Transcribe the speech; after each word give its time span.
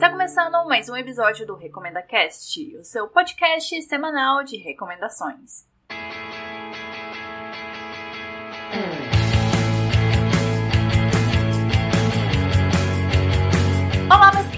Está 0.00 0.08
começando 0.08 0.66
mais 0.66 0.88
um 0.88 0.96
episódio 0.96 1.46
do 1.46 1.54
Recomenda 1.54 2.00
Cast, 2.00 2.74
o 2.78 2.82
seu 2.82 3.06
podcast 3.06 3.82
semanal 3.82 4.42
de 4.42 4.56
recomendações. 4.56 5.69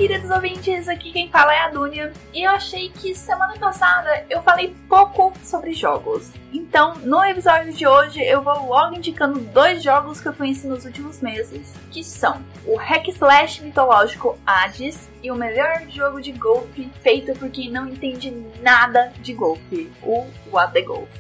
Queridos 0.03 0.31
ouvintes, 0.31 0.89
aqui 0.89 1.13
quem 1.13 1.31
fala 1.31 1.55
é 1.55 1.61
a 1.61 1.69
Dunia 1.69 2.13
e 2.35 2.43
eu 2.43 2.51
achei 2.51 2.89
que 2.89 3.15
semana 3.15 3.57
passada 3.57 4.27
eu 4.29 4.43
falei 4.43 4.75
pouco 4.89 5.33
sobre 5.45 5.73
jogos. 5.75 6.33
Então, 6.53 6.95
no 7.05 7.25
episódio 7.25 7.73
de 7.73 7.87
hoje, 7.87 8.21
eu 8.21 8.43
vou 8.43 8.67
logo 8.67 8.97
indicando 8.97 9.39
dois 9.39 9.81
jogos 9.81 10.21
que 10.21 10.27
eu 10.27 10.33
conheci 10.33 10.67
nos 10.67 10.85
últimos 10.85 11.21
meses, 11.21 11.73
que 11.93 12.03
são 12.03 12.43
o 12.67 12.77
Hack 12.77 13.07
Slash 13.11 13.63
mitológico 13.63 14.37
Hades 14.45 15.09
e 15.23 15.31
o 15.31 15.37
melhor 15.37 15.83
jogo 15.89 16.21
de 16.21 16.33
golfe 16.33 16.91
feito 17.01 17.33
por 17.39 17.49
quem 17.49 17.71
não 17.71 17.87
entende 17.87 18.37
nada 18.61 19.13
de 19.21 19.33
golfe, 19.33 19.89
o 20.03 20.27
What 20.51 20.73
the 20.73 20.83
Golf. 20.83 21.11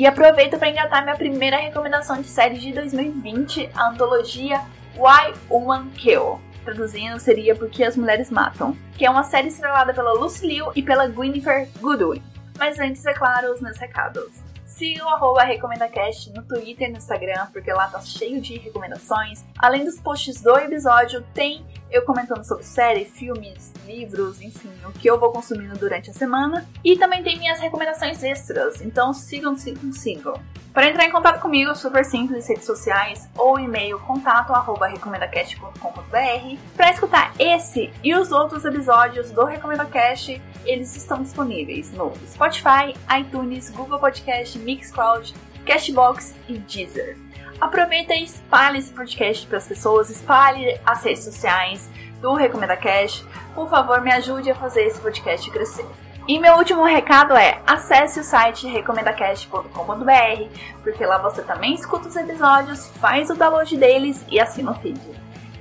E 0.00 0.04
aproveito 0.04 0.58
para 0.58 0.68
engatar 0.68 1.04
minha 1.04 1.14
primeira 1.14 1.58
recomendação 1.58 2.20
de 2.20 2.26
série 2.26 2.58
de 2.58 2.72
2020, 2.72 3.70
a 3.72 3.90
antologia 3.90 4.62
Why 4.96 5.32
Woman 5.48 5.90
Kill 5.90 6.40
traduzindo 6.62 7.18
seria 7.18 7.54
Porque 7.54 7.84
as 7.84 7.96
Mulheres 7.96 8.30
Matam, 8.30 8.76
que 8.96 9.04
é 9.04 9.10
uma 9.10 9.22
série 9.22 9.48
estrelada 9.48 9.92
pela 9.92 10.12
Lucy 10.12 10.46
Liu 10.46 10.72
e 10.74 10.82
pela 10.82 11.06
Gwyneth 11.06 11.68
Goodwin. 11.80 12.22
Mas 12.58 12.78
antes, 12.78 13.04
é 13.04 13.12
claro, 13.12 13.52
os 13.52 13.60
meus 13.60 13.76
recados. 13.78 14.30
Siga 14.64 15.04
o 15.04 15.08
arroba 15.08 15.42
RecomendaCast 15.44 16.32
no 16.32 16.42
Twitter 16.44 16.88
e 16.88 16.92
no 16.92 16.98
Instagram, 16.98 17.46
porque 17.52 17.72
lá 17.72 17.88
tá 17.88 18.00
cheio 18.00 18.40
de 18.40 18.56
recomendações. 18.58 19.44
Além 19.58 19.84
dos 19.84 20.00
posts 20.00 20.40
do 20.40 20.56
episódio, 20.56 21.22
tem 21.34 21.64
eu 21.92 22.02
comentando 22.02 22.42
sobre 22.42 22.64
série, 22.64 23.04
filmes, 23.04 23.72
livros, 23.86 24.40
enfim, 24.40 24.72
o 24.84 24.92
que 24.92 25.08
eu 25.08 25.20
vou 25.20 25.30
consumindo 25.30 25.78
durante 25.78 26.10
a 26.10 26.12
semana. 26.12 26.66
E 26.82 26.96
também 26.96 27.22
tem 27.22 27.38
minhas 27.38 27.60
recomendações 27.60 28.22
extras, 28.22 28.80
então 28.80 29.12
sigam, 29.12 29.56
sigam, 29.56 29.92
sigam. 29.92 30.34
Para 30.72 30.88
entrar 30.88 31.04
em 31.04 31.10
contato 31.10 31.38
comigo, 31.40 31.74
super 31.74 32.02
simples, 32.02 32.48
redes 32.48 32.64
sociais 32.64 33.28
ou 33.36 33.58
e-mail 33.58 33.98
contato 34.00 34.54
arroba 34.54 34.86
recomendacast.com.br. 34.86 36.56
Para 36.74 36.90
escutar 36.90 37.34
esse 37.38 37.92
e 38.02 38.14
os 38.14 38.32
outros 38.32 38.64
episódios 38.64 39.30
do 39.30 39.44
RecomendaCast, 39.44 40.40
eles 40.64 40.96
estão 40.96 41.22
disponíveis 41.22 41.92
no 41.92 42.10
Spotify, 42.26 42.94
iTunes, 43.20 43.68
Google 43.68 43.98
Podcast, 43.98 44.58
Mixcloud, 44.58 45.34
Cashbox 45.66 46.34
e 46.48 46.56
Deezer. 46.56 47.18
Aproveita 47.60 48.14
e 48.14 48.24
espalhe 48.24 48.78
esse 48.78 48.92
podcast 48.92 49.46
para 49.46 49.58
as 49.58 49.66
pessoas, 49.66 50.10
espalhe 50.10 50.78
as 50.84 51.04
redes 51.04 51.24
sociais 51.24 51.88
do 52.20 52.34
RecomendaCast. 52.34 53.24
Por 53.54 53.68
favor, 53.68 54.00
me 54.00 54.12
ajude 54.12 54.50
a 54.50 54.54
fazer 54.54 54.84
esse 54.84 55.00
podcast 55.00 55.50
crescer. 55.50 55.86
E 56.26 56.38
meu 56.38 56.54
último 56.54 56.84
recado 56.84 57.34
é: 57.34 57.60
acesse 57.66 58.20
o 58.20 58.24
site 58.24 58.66
recomendacast.com.br, 58.68 60.48
porque 60.82 61.04
lá 61.04 61.18
você 61.18 61.42
também 61.42 61.74
escuta 61.74 62.08
os 62.08 62.16
episódios, 62.16 62.86
faz 63.00 63.28
o 63.30 63.34
download 63.34 63.76
deles 63.76 64.24
e 64.28 64.38
assina 64.38 64.70
o 64.70 64.74
feed. 64.74 65.00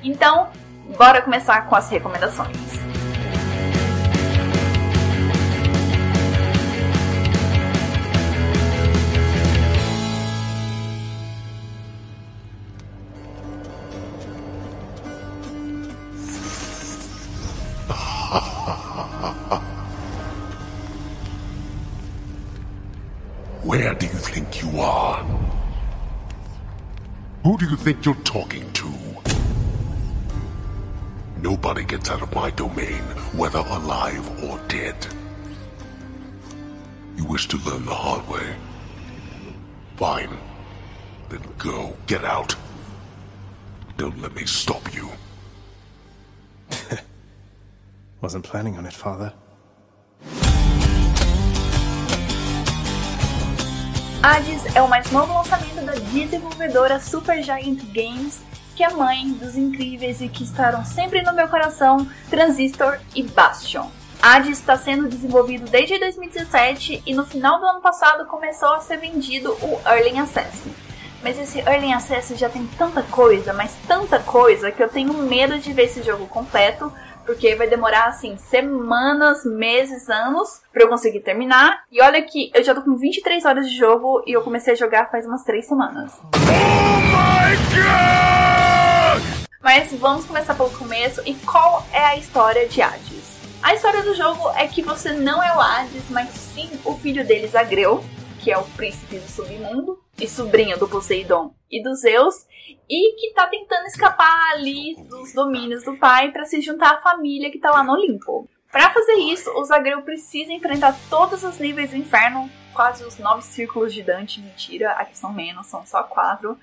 Então, 0.04 0.50
bora 0.98 1.22
começar 1.22 1.68
com 1.68 1.76
as 1.76 1.90
recomendações. 1.90 2.91
Think 27.82 28.06
you're 28.06 28.14
talking 28.24 28.72
to? 28.74 28.88
Nobody 31.42 31.84
gets 31.84 32.12
out 32.12 32.22
of 32.22 32.32
my 32.36 32.52
domain, 32.52 33.02
whether 33.34 33.58
alive 33.58 34.44
or 34.44 34.60
dead. 34.68 34.96
You 37.18 37.26
wish 37.26 37.48
to 37.48 37.58
learn 37.58 37.84
the 37.86 37.96
hard 37.96 38.28
way? 38.30 38.56
Fine. 39.96 40.38
Then 41.30 41.42
go. 41.58 41.98
Get 42.06 42.24
out. 42.24 42.56
Don't 43.98 44.22
let 44.22 44.36
me 44.36 44.46
stop 44.46 44.94
you. 44.94 45.10
Wasn't 48.22 48.44
planning 48.44 48.78
on 48.78 48.86
it, 48.86 48.94
Father. 48.94 49.34
Hades 54.24 54.76
é 54.76 54.82
o 54.84 54.88
mais 54.88 55.10
novo 55.10 55.34
lançamento 55.34 55.84
da 55.84 55.94
desenvolvedora 55.94 57.00
Supergiant 57.00 57.80
Games, 57.92 58.40
que 58.76 58.84
é 58.84 58.90
mãe 58.92 59.32
dos 59.34 59.58
incríveis 59.58 60.22
e 60.22 60.30
que 60.30 60.44
estarão 60.44 60.86
sempre 60.86 61.24
no 61.24 61.34
meu 61.34 61.48
coração 61.48 62.08
Transistor 62.30 63.00
e 63.16 63.24
Bastion. 63.24 63.90
Hades 64.22 64.60
está 64.60 64.78
sendo 64.78 65.10
desenvolvido 65.10 65.68
desde 65.72 65.98
2017 65.98 67.02
e 67.04 67.16
no 67.16 67.26
final 67.26 67.60
do 67.60 67.66
ano 67.66 67.82
passado 67.82 68.28
começou 68.28 68.72
a 68.76 68.80
ser 68.80 68.98
vendido 68.98 69.54
o 69.54 69.82
Early 69.88 70.16
Access. 70.20 70.70
Mas 71.24 71.40
esse 71.40 71.58
Early 71.60 71.92
Access 71.92 72.36
já 72.36 72.48
tem 72.48 72.68
tanta 72.78 73.02
coisa, 73.02 73.54
mas 73.54 73.76
tanta 73.88 74.20
coisa, 74.20 74.72
que 74.72 74.84
eu 74.84 74.90
tenho 74.90 75.14
medo 75.14 75.58
de 75.58 75.74
ver 75.74 75.86
esse 75.86 76.04
jogo 76.04 76.28
completo, 76.28 76.94
porque 77.26 77.56
vai 77.56 77.68
demorar 77.68 78.06
assim 78.06 78.38
semanas, 78.38 79.46
meses, 79.46 80.10
anos 80.10 80.62
para 80.72 80.84
eu 80.84 80.90
conseguir 80.90 81.22
terminar. 81.22 81.84
E 81.92 82.02
olha 82.02 82.22
que 82.22 82.52
eu 82.54 82.64
já 82.64 82.74
tô 82.74 82.82
com 82.82 82.96
23 82.96 83.46
horas 83.46 83.70
de 83.70 83.78
jogo 83.78 84.24
e 84.26 84.34
eu 84.34 84.42
comecei 84.42 84.74
a 84.74 84.76
jogar 84.76 85.10
faz 85.10 85.26
umas 85.26 85.44
3 85.44 85.66
semanas. 85.66 86.20
Mas 89.62 89.92
vamos 89.94 90.26
começar 90.26 90.56
pelo 90.56 90.72
começo 90.72 91.22
e 91.26 91.36
qual 91.36 91.86
é 91.94 92.04
a 92.04 92.18
história 92.18 92.68
de 92.68 92.82
Hades? 92.82 93.40
A 93.62 93.76
história 93.76 94.02
do 94.02 94.16
jogo 94.16 94.50
é 94.56 94.66
que 94.66 94.82
você 94.82 95.12
não 95.14 95.42
é 95.42 95.56
o 95.56 95.62
Hades, 95.62 96.10
mas 96.10 96.30
sim 96.30 96.70
o 96.84 96.98
filho 96.98 97.26
deles, 97.26 97.54
Agreu, 97.54 98.04
que 98.42 98.52
é 98.52 98.58
o 98.58 98.64
príncipe 98.72 99.20
do 99.20 99.28
submundo 99.28 100.04
e 100.20 100.28
sobrinho 100.28 100.78
do 100.78 100.88
Poseidon 100.88 101.54
e 101.70 101.82
dos 101.82 102.02
Zeus, 102.02 102.36
e 102.90 103.16
que 103.16 103.34
tá 103.34 103.48
tentando 103.48 103.86
escapar 103.86 104.52
ali 104.54 104.96
dos 105.04 105.34
domínios 105.34 105.84
do 105.84 105.96
pai 105.98 106.32
para 106.32 106.46
se 106.46 106.60
juntar 106.60 106.96
à 106.96 107.02
família 107.02 107.52
que 107.52 107.60
tá 107.60 107.72
lá 107.72 107.84
no 107.84 107.94
Olimpo. 107.94 108.50
Para 108.72 108.90
fazer 108.92 109.16
isso, 109.16 109.52
o 109.52 109.64
Zagreu 109.64 110.02
precisa 110.02 110.52
enfrentar 110.52 110.98
todos 111.10 111.44
os 111.44 111.60
níveis 111.60 111.92
do 111.92 111.98
inferno, 111.98 112.50
quase 112.74 113.04
os 113.04 113.18
nove 113.20 113.44
círculos 113.44 113.94
de 113.94 114.02
Dante, 114.02 114.42
mentira, 114.42 114.94
aqui 114.94 115.18
são 115.18 115.32
menos, 115.32 115.68
são 115.68 115.86
só 115.86 116.04
quatro, 116.04 116.58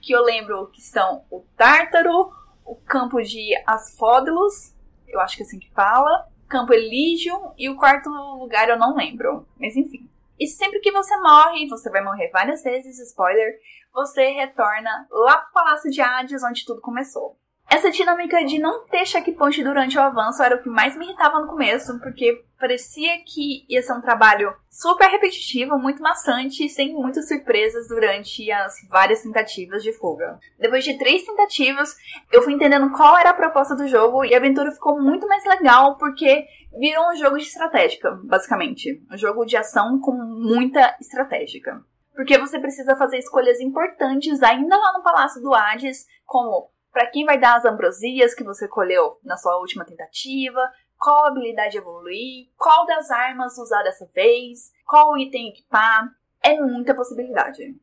que 0.00 0.12
eu 0.12 0.22
lembro 0.22 0.68
que 0.68 0.80
são 0.80 1.24
o 1.30 1.44
Tártaro, 1.56 2.32
o 2.64 2.74
campo 2.74 3.20
de 3.22 3.50
Asfódelos, 3.66 4.74
eu 5.06 5.20
acho 5.20 5.36
que 5.36 5.42
é 5.42 5.46
assim 5.46 5.58
que 5.58 5.70
fala, 5.70 6.26
campo 6.48 6.74
Elysium 6.74 7.52
e 7.56 7.68
o 7.68 7.76
quarto 7.76 8.10
lugar 8.10 8.68
eu 8.68 8.78
não 8.78 8.96
lembro, 8.96 9.46
mas 9.58 9.76
enfim. 9.76 10.09
E 10.40 10.46
sempre 10.46 10.80
que 10.80 10.90
você 10.90 11.14
morre, 11.18 11.68
você 11.68 11.90
vai 11.90 12.02
morrer 12.02 12.30
várias 12.30 12.62
vezes, 12.62 12.98
spoiler, 12.98 13.58
você 13.92 14.28
retorna 14.30 15.06
lá 15.10 15.36
pro 15.36 15.52
Palácio 15.52 15.90
de 15.90 16.00
Hades, 16.00 16.42
onde 16.42 16.64
tudo 16.64 16.80
começou. 16.80 17.38
Essa 17.70 17.88
dinâmica 17.88 18.44
de 18.44 18.58
não 18.58 18.84
ter 18.88 19.06
checkpoint 19.06 19.62
durante 19.62 19.96
o 19.96 20.00
avanço 20.02 20.42
era 20.42 20.56
o 20.56 20.62
que 20.62 20.68
mais 20.68 20.96
me 20.96 21.04
irritava 21.04 21.38
no 21.38 21.46
começo, 21.46 22.00
porque 22.00 22.44
parecia 22.58 23.22
que 23.24 23.64
ia 23.68 23.80
ser 23.80 23.92
um 23.92 24.00
trabalho 24.00 24.52
super 24.68 25.08
repetitivo, 25.08 25.78
muito 25.78 26.02
maçante, 26.02 26.68
sem 26.68 26.92
muitas 26.92 27.28
surpresas 27.28 27.86
durante 27.86 28.50
as 28.50 28.74
várias 28.88 29.22
tentativas 29.22 29.84
de 29.84 29.92
fuga. 29.92 30.40
Depois 30.58 30.82
de 30.82 30.98
três 30.98 31.24
tentativas, 31.24 31.94
eu 32.32 32.42
fui 32.42 32.54
entendendo 32.54 32.90
qual 32.90 33.16
era 33.16 33.30
a 33.30 33.34
proposta 33.34 33.76
do 33.76 33.86
jogo 33.86 34.24
e 34.24 34.34
a 34.34 34.38
aventura 34.38 34.72
ficou 34.72 35.00
muito 35.00 35.28
mais 35.28 35.44
legal, 35.44 35.96
porque 35.96 36.44
virou 36.76 37.08
um 37.12 37.16
jogo 37.16 37.36
de 37.36 37.44
estratégica, 37.44 38.18
basicamente. 38.24 39.00
Um 39.08 39.16
jogo 39.16 39.44
de 39.44 39.56
ação 39.56 40.00
com 40.00 40.12
muita 40.12 40.96
estratégica. 41.00 41.80
Porque 42.16 42.36
você 42.36 42.58
precisa 42.58 42.96
fazer 42.96 43.18
escolhas 43.18 43.60
importantes 43.60 44.42
ainda 44.42 44.76
lá 44.76 44.92
no 44.92 45.04
Palácio 45.04 45.40
do 45.40 45.54
Hades, 45.54 46.04
como 46.26 46.68
para 46.92 47.06
quem 47.06 47.24
vai 47.24 47.38
dar 47.38 47.56
as 47.56 47.64
ambrosias 47.64 48.34
que 48.34 48.44
você 48.44 48.66
colheu 48.68 49.18
na 49.24 49.36
sua 49.36 49.58
última 49.58 49.84
tentativa, 49.84 50.60
qual 50.98 51.26
habilidade 51.26 51.78
evoluir, 51.78 52.48
qual 52.56 52.84
das 52.86 53.10
armas 53.10 53.56
usar 53.58 53.82
dessa 53.82 54.08
vez, 54.14 54.70
qual 54.86 55.16
item 55.16 55.48
equipar. 55.48 56.08
É 56.42 56.58
muita 56.60 56.94
possibilidade. 56.94 57.74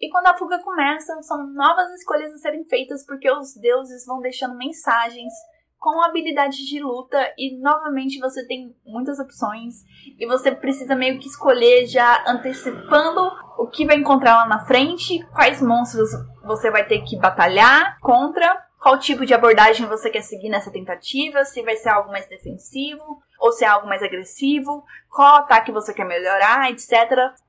E 0.00 0.10
quando 0.10 0.26
a 0.26 0.36
fuga 0.36 0.62
começa, 0.62 1.22
são 1.22 1.46
novas 1.48 1.90
escolhas 1.94 2.32
a 2.32 2.38
serem 2.38 2.64
feitas 2.64 3.04
porque 3.06 3.30
os 3.30 3.54
deuses 3.56 4.04
vão 4.06 4.20
deixando 4.20 4.56
mensagens 4.56 5.32
com 5.78 6.02
habilidade 6.02 6.64
de 6.64 6.82
luta 6.82 7.18
e 7.36 7.58
novamente 7.58 8.18
você 8.18 8.46
tem 8.46 8.74
muitas 8.86 9.18
opções 9.18 9.84
e 10.18 10.26
você 10.26 10.50
precisa 10.50 10.96
meio 10.96 11.20
que 11.20 11.28
escolher 11.28 11.86
já 11.86 12.24
antecipando 12.26 13.30
o 13.58 13.66
que 13.66 13.86
vai 13.86 13.96
encontrar 13.96 14.36
lá 14.36 14.46
na 14.46 14.64
frente, 14.66 15.24
quais 15.32 15.60
monstros 15.60 16.10
você 16.44 16.70
vai 16.70 16.84
ter 16.86 17.02
que 17.02 17.18
batalhar 17.18 17.98
contra, 18.00 18.62
qual 18.80 18.98
tipo 18.98 19.24
de 19.24 19.32
abordagem 19.32 19.86
você 19.86 20.10
quer 20.10 20.22
seguir 20.22 20.50
nessa 20.50 20.70
tentativa, 20.70 21.44
se 21.44 21.62
vai 21.62 21.76
ser 21.76 21.88
algo 21.88 22.10
mais 22.10 22.28
defensivo 22.28 23.22
ou 23.40 23.52
se 23.52 23.64
é 23.64 23.68
algo 23.68 23.86
mais 23.86 24.02
agressivo, 24.02 24.84
qual 25.10 25.36
ataque 25.36 25.72
você 25.72 25.92
quer 25.94 26.04
melhorar, 26.04 26.70
etc. 26.70 26.92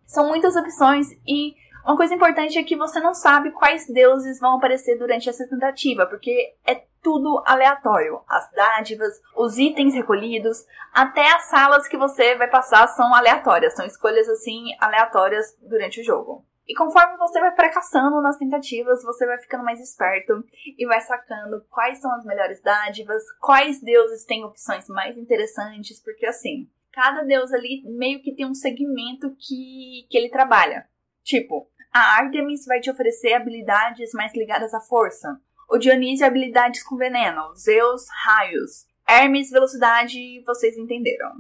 São 0.06 0.28
muitas 0.28 0.56
opções 0.56 1.08
e 1.28 1.56
uma 1.86 1.96
coisa 1.96 2.16
importante 2.16 2.58
é 2.58 2.64
que 2.64 2.76
você 2.76 3.00
não 3.00 3.14
sabe 3.14 3.52
quais 3.52 3.88
deuses 3.88 4.40
vão 4.40 4.58
aparecer 4.58 4.98
durante 4.98 5.30
essa 5.30 5.48
tentativa, 5.48 6.08
porque 6.08 6.56
é 6.66 6.84
tudo 7.02 7.44
aleatório. 7.46 8.22
As 8.28 8.52
dádivas, 8.52 9.22
os 9.36 9.60
itens 9.60 9.94
recolhidos, 9.94 10.66
até 10.92 11.32
as 11.32 11.48
salas 11.50 11.88
que 11.88 11.96
você 11.96 12.36
vai 12.36 12.50
passar 12.50 12.88
são 12.88 13.14
aleatórias, 13.14 13.76
são 13.76 13.86
escolhas 13.86 14.28
assim 14.28 14.66
aleatórias 14.80 15.56
durante 15.62 16.02
o 16.02 16.04
jogo. 16.04 16.44
E 16.68 16.74
conforme 16.74 17.16
você 17.18 17.40
vai 17.40 17.56
fracassando 17.56 18.20
nas 18.22 18.38
tentativas, 18.38 19.04
você 19.04 19.28
vai 19.28 19.38
ficando 19.38 19.64
mais 19.64 19.80
esperto 19.80 20.44
e 20.76 20.88
vai 20.88 21.00
sacando 21.02 21.64
quais 21.70 22.02
são 22.02 22.12
as 22.16 22.26
melhores 22.26 22.60
dádivas, 22.64 23.22
quais 23.40 23.80
deuses 23.80 24.26
têm 24.26 24.44
opções 24.44 24.90
mais 24.90 25.16
interessantes, 25.16 26.02
porque 26.04 26.26
assim, 26.26 26.68
cada 26.92 27.22
deus 27.22 27.54
ali 27.54 27.84
meio 27.86 28.20
que 28.24 28.34
tem 28.34 28.48
um 28.48 28.56
segmento 28.56 29.36
que, 29.38 30.08
que 30.10 30.18
ele 30.18 30.30
trabalha. 30.30 30.88
Tipo, 31.24 31.70
a 31.98 32.18
Artemis 32.18 32.66
vai 32.66 32.82
te 32.82 32.92
oferecer 32.92 33.32
habilidades 33.32 34.12
mais 34.12 34.36
ligadas 34.36 34.74
à 34.74 34.82
força. 34.82 35.40
O 35.70 35.78
Dionísio, 35.78 36.28
habilidades 36.28 36.84
com 36.84 36.98
veneno. 36.98 37.56
Zeus, 37.56 38.04
raios. 38.26 38.86
Hermes, 39.08 39.50
velocidade, 39.50 40.44
vocês 40.46 40.78
entenderam. 40.78 41.32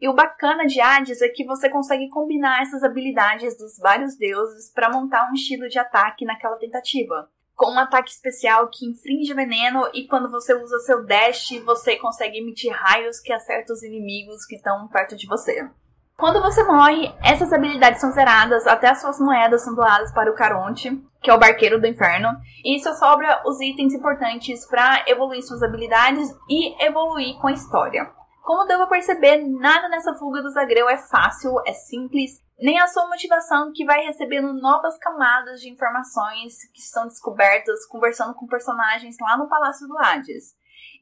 E 0.00 0.08
o 0.08 0.14
bacana 0.14 0.64
de 0.64 0.80
Hades 0.80 1.20
é 1.20 1.28
que 1.28 1.44
você 1.44 1.68
consegue 1.68 2.08
combinar 2.08 2.62
essas 2.62 2.82
habilidades 2.82 3.58
dos 3.58 3.76
vários 3.76 4.16
deuses 4.16 4.72
para 4.72 4.88
montar 4.88 5.30
um 5.30 5.34
estilo 5.34 5.68
de 5.68 5.78
ataque 5.78 6.24
naquela 6.24 6.56
tentativa. 6.56 7.28
Com 7.54 7.72
um 7.72 7.78
ataque 7.78 8.10
especial 8.10 8.70
que 8.70 8.86
infringe 8.86 9.34
veneno 9.34 9.90
e 9.92 10.06
quando 10.06 10.30
você 10.30 10.54
usa 10.54 10.78
seu 10.78 11.04
dash, 11.04 11.60
você 11.62 11.96
consegue 11.96 12.38
emitir 12.38 12.72
raios 12.72 13.20
que 13.20 13.34
acertam 13.34 13.74
os 13.74 13.82
inimigos 13.82 14.46
que 14.46 14.56
estão 14.56 14.88
perto 14.88 15.14
de 15.14 15.26
você. 15.26 15.68
Quando 16.16 16.40
você 16.40 16.62
morre, 16.62 17.12
essas 17.22 17.52
habilidades 17.52 18.00
são 18.00 18.12
zeradas, 18.12 18.66
até 18.68 18.88
as 18.88 19.00
suas 19.00 19.18
moedas 19.18 19.64
são 19.64 19.74
doadas 19.74 20.12
para 20.12 20.30
o 20.30 20.34
Caronte, 20.34 20.90
que 21.20 21.28
é 21.28 21.34
o 21.34 21.38
barqueiro 21.38 21.80
do 21.80 21.88
inferno, 21.88 22.28
e 22.64 22.78
só 22.78 22.94
sobra 22.94 23.42
os 23.44 23.60
itens 23.60 23.92
importantes 23.92 24.64
para 24.66 25.04
evoluir 25.08 25.42
suas 25.42 25.62
habilidades 25.62 26.28
e 26.48 26.80
evoluir 26.84 27.36
com 27.40 27.48
a 27.48 27.52
história. 27.52 28.08
Como 28.44 28.64
deu 28.66 28.86
perceber, 28.86 29.38
nada 29.38 29.88
nessa 29.88 30.14
fuga 30.14 30.40
do 30.40 30.50
Zagreu 30.50 30.88
é 30.88 30.98
fácil, 30.98 31.50
é 31.66 31.72
simples, 31.72 32.40
nem 32.60 32.78
a 32.78 32.86
sua 32.86 33.08
motivação 33.08 33.72
que 33.74 33.84
vai 33.84 34.04
recebendo 34.04 34.52
novas 34.52 34.96
camadas 34.98 35.60
de 35.60 35.68
informações 35.68 36.54
que 36.72 36.82
são 36.82 37.08
descobertas 37.08 37.86
conversando 37.86 38.34
com 38.34 38.46
personagens 38.46 39.16
lá 39.20 39.36
no 39.36 39.48
Palácio 39.48 39.88
do 39.88 39.98
Hades. 39.98 40.54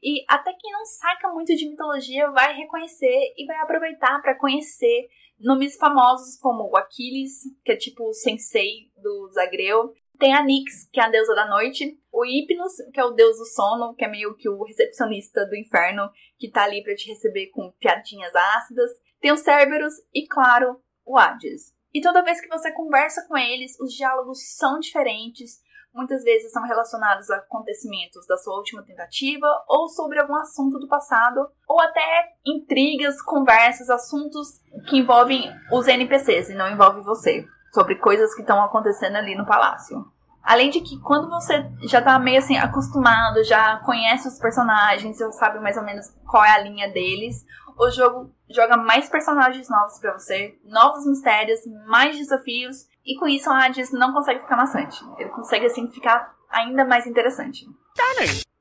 E 0.03 0.25
até 0.27 0.51
quem 0.51 0.69
não 0.73 0.85
saca 0.85 1.29
muito 1.29 1.55
de 1.55 1.69
mitologia 1.69 2.29
vai 2.31 2.53
reconhecer 2.53 3.33
e 3.37 3.45
vai 3.45 3.57
aproveitar 3.61 4.21
para 4.21 4.37
conhecer 4.37 5.07
nomes 5.39 5.77
famosos 5.77 6.37
como 6.37 6.69
o 6.69 6.75
Aquiles, 6.75 7.43
que 7.63 7.71
é 7.71 7.77
tipo 7.77 8.09
o 8.09 8.13
sensei 8.13 8.91
do 9.01 9.31
Zagreu. 9.31 9.93
Tem 10.19 10.33
a 10.33 10.43
Nix, 10.43 10.89
que 10.91 10.99
é 10.99 11.03
a 11.03 11.09
deusa 11.09 11.33
da 11.33 11.47
noite. 11.47 11.97
O 12.11 12.25
Hypnos, 12.25 12.73
que 12.93 12.99
é 12.99 13.05
o 13.05 13.11
deus 13.11 13.37
do 13.37 13.45
sono, 13.45 13.95
que 13.95 14.03
é 14.03 14.07
meio 14.09 14.35
que 14.35 14.49
o 14.49 14.63
recepcionista 14.63 15.45
do 15.45 15.55
inferno, 15.55 16.09
que 16.37 16.51
tá 16.51 16.63
ali 16.63 16.83
para 16.83 16.95
te 16.95 17.07
receber 17.07 17.47
com 17.47 17.71
piadinhas 17.79 18.35
ácidas. 18.35 18.91
Tem 19.21 19.31
o 19.31 19.37
Cerberus 19.37 19.93
e, 20.13 20.27
claro, 20.27 20.81
o 21.05 21.17
Hades. 21.17 21.73
E 21.93 22.01
toda 22.01 22.23
vez 22.23 22.41
que 22.41 22.49
você 22.49 22.71
conversa 22.73 23.25
com 23.27 23.37
eles, 23.37 23.79
os 23.79 23.93
diálogos 23.93 24.55
são 24.55 24.79
diferentes, 24.79 25.61
muitas 25.93 26.23
vezes 26.23 26.51
são 26.51 26.63
relacionados 26.63 27.29
a 27.29 27.37
acontecimentos 27.37 28.25
da 28.27 28.37
sua 28.37 28.55
última 28.55 28.83
tentativa 28.83 29.47
ou 29.67 29.87
sobre 29.87 30.19
algum 30.19 30.35
assunto 30.35 30.79
do 30.79 30.87
passado, 30.87 31.47
ou 31.67 31.79
até 31.79 32.33
intrigas, 32.45 33.21
conversas, 33.21 33.89
assuntos 33.89 34.59
que 34.87 34.97
envolvem 34.97 35.51
os 35.71 35.87
NPCs 35.87 36.49
e 36.49 36.55
não 36.55 36.69
envolvem 36.69 37.03
você, 37.03 37.45
sobre 37.73 37.95
coisas 37.95 38.33
que 38.33 38.41
estão 38.41 38.63
acontecendo 38.63 39.15
ali 39.15 39.35
no 39.35 39.45
palácio. 39.45 40.05
Além 40.43 40.69
de 40.69 40.81
que 40.81 40.99
quando 40.99 41.29
você 41.29 41.65
já 41.83 42.01
tá 42.01 42.19
meio 42.19 42.39
assim 42.39 42.57
acostumado, 42.57 43.43
já 43.45 43.77
conhece 43.77 44.27
os 44.27 44.37
personagens, 44.37 45.17
já 45.17 45.31
sabe 45.31 45.59
mais 45.59 45.77
ou 45.77 45.83
menos 45.83 46.09
qual 46.29 46.43
é 46.43 46.51
a 46.51 46.59
linha 46.59 46.91
deles, 46.91 47.45
o 47.79 47.89
jogo 47.89 48.29
joga 48.49 48.77
mais 48.77 49.09
personagens 49.09 49.69
novos 49.69 49.99
para 49.99 50.13
você, 50.13 50.59
novos 50.65 51.05
mistérios, 51.05 51.59
mais 51.87 52.17
desafios 52.17 52.87
e 53.05 53.17
com 53.17 53.27
isso 53.27 53.49
a 53.49 53.65
Hades 53.65 53.91
não 53.91 54.13
consegue 54.13 54.41
ficar 54.41 54.55
maçante. 54.55 55.03
Ele 55.17 55.29
consegue, 55.29 55.65
assim, 55.65 55.89
ficar 55.89 56.33
ainda 56.49 56.85
mais 56.85 57.05
interessante. 57.05 57.65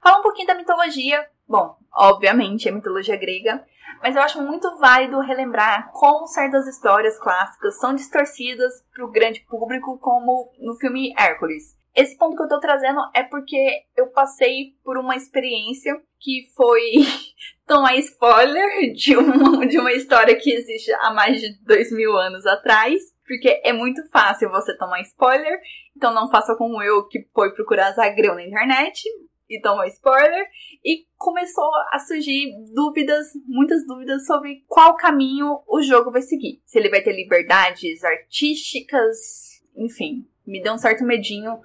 Fala 0.02 0.18
um 0.18 0.22
pouquinho 0.22 0.48
da 0.48 0.54
mitologia. 0.54 1.26
Bom, 1.48 1.76
obviamente 1.94 2.68
é 2.68 2.72
mitologia 2.72 3.16
grega, 3.16 3.64
mas 4.02 4.16
eu 4.16 4.22
acho 4.22 4.40
muito 4.40 4.76
válido 4.78 5.20
relembrar 5.20 5.90
como 5.92 6.26
certas 6.26 6.66
histórias 6.66 7.18
clássicas 7.18 7.78
são 7.78 7.94
distorcidas 7.94 8.72
para 8.92 9.04
o 9.04 9.10
grande 9.10 9.40
público, 9.40 9.98
como 9.98 10.50
no 10.58 10.74
filme 10.76 11.14
Hércules. 11.16 11.76
Esse 11.94 12.16
ponto 12.16 12.36
que 12.36 12.42
eu 12.42 12.48
tô 12.48 12.58
trazendo 12.58 13.00
é 13.14 13.22
porque 13.22 13.82
eu 13.96 14.08
passei 14.08 14.74
por 14.82 14.98
uma 14.98 15.16
experiência 15.16 15.94
que 16.18 16.46
foi 16.56 16.80
tomar 17.66 17.96
spoiler 17.96 18.92
de 18.94 19.16
uma, 19.16 19.66
de 19.66 19.78
uma 19.78 19.92
história 19.92 20.36
que 20.36 20.52
existe 20.52 20.92
há 20.92 21.12
mais 21.12 21.40
de 21.40 21.58
dois 21.64 21.92
mil 21.92 22.16
anos 22.16 22.46
atrás 22.46 23.12
porque 23.32 23.62
é 23.64 23.72
muito 23.72 24.06
fácil 24.10 24.50
você 24.50 24.76
tomar 24.76 25.00
spoiler. 25.00 25.58
Então 25.96 26.12
não 26.12 26.30
faça 26.30 26.54
como 26.56 26.82
eu, 26.82 27.06
que 27.08 27.26
foi 27.32 27.54
procurar 27.54 27.92
Zagreu 27.92 28.34
na 28.34 28.44
internet 28.44 29.02
e 29.48 29.60
tomou 29.60 29.84
spoiler. 29.86 30.46
E 30.84 31.06
começou 31.16 31.70
a 31.92 31.98
surgir 31.98 32.52
dúvidas, 32.74 33.28
muitas 33.46 33.86
dúvidas 33.86 34.26
sobre 34.26 34.64
qual 34.66 34.96
caminho 34.96 35.62
o 35.66 35.80
jogo 35.80 36.10
vai 36.10 36.22
seguir. 36.22 36.60
Se 36.66 36.78
ele 36.78 36.90
vai 36.90 37.02
ter 37.02 37.14
liberdades 37.14 38.04
artísticas, 38.04 39.62
enfim. 39.76 40.26
Me 40.46 40.62
deu 40.62 40.74
um 40.74 40.78
certo 40.78 41.04
medinho 41.04 41.60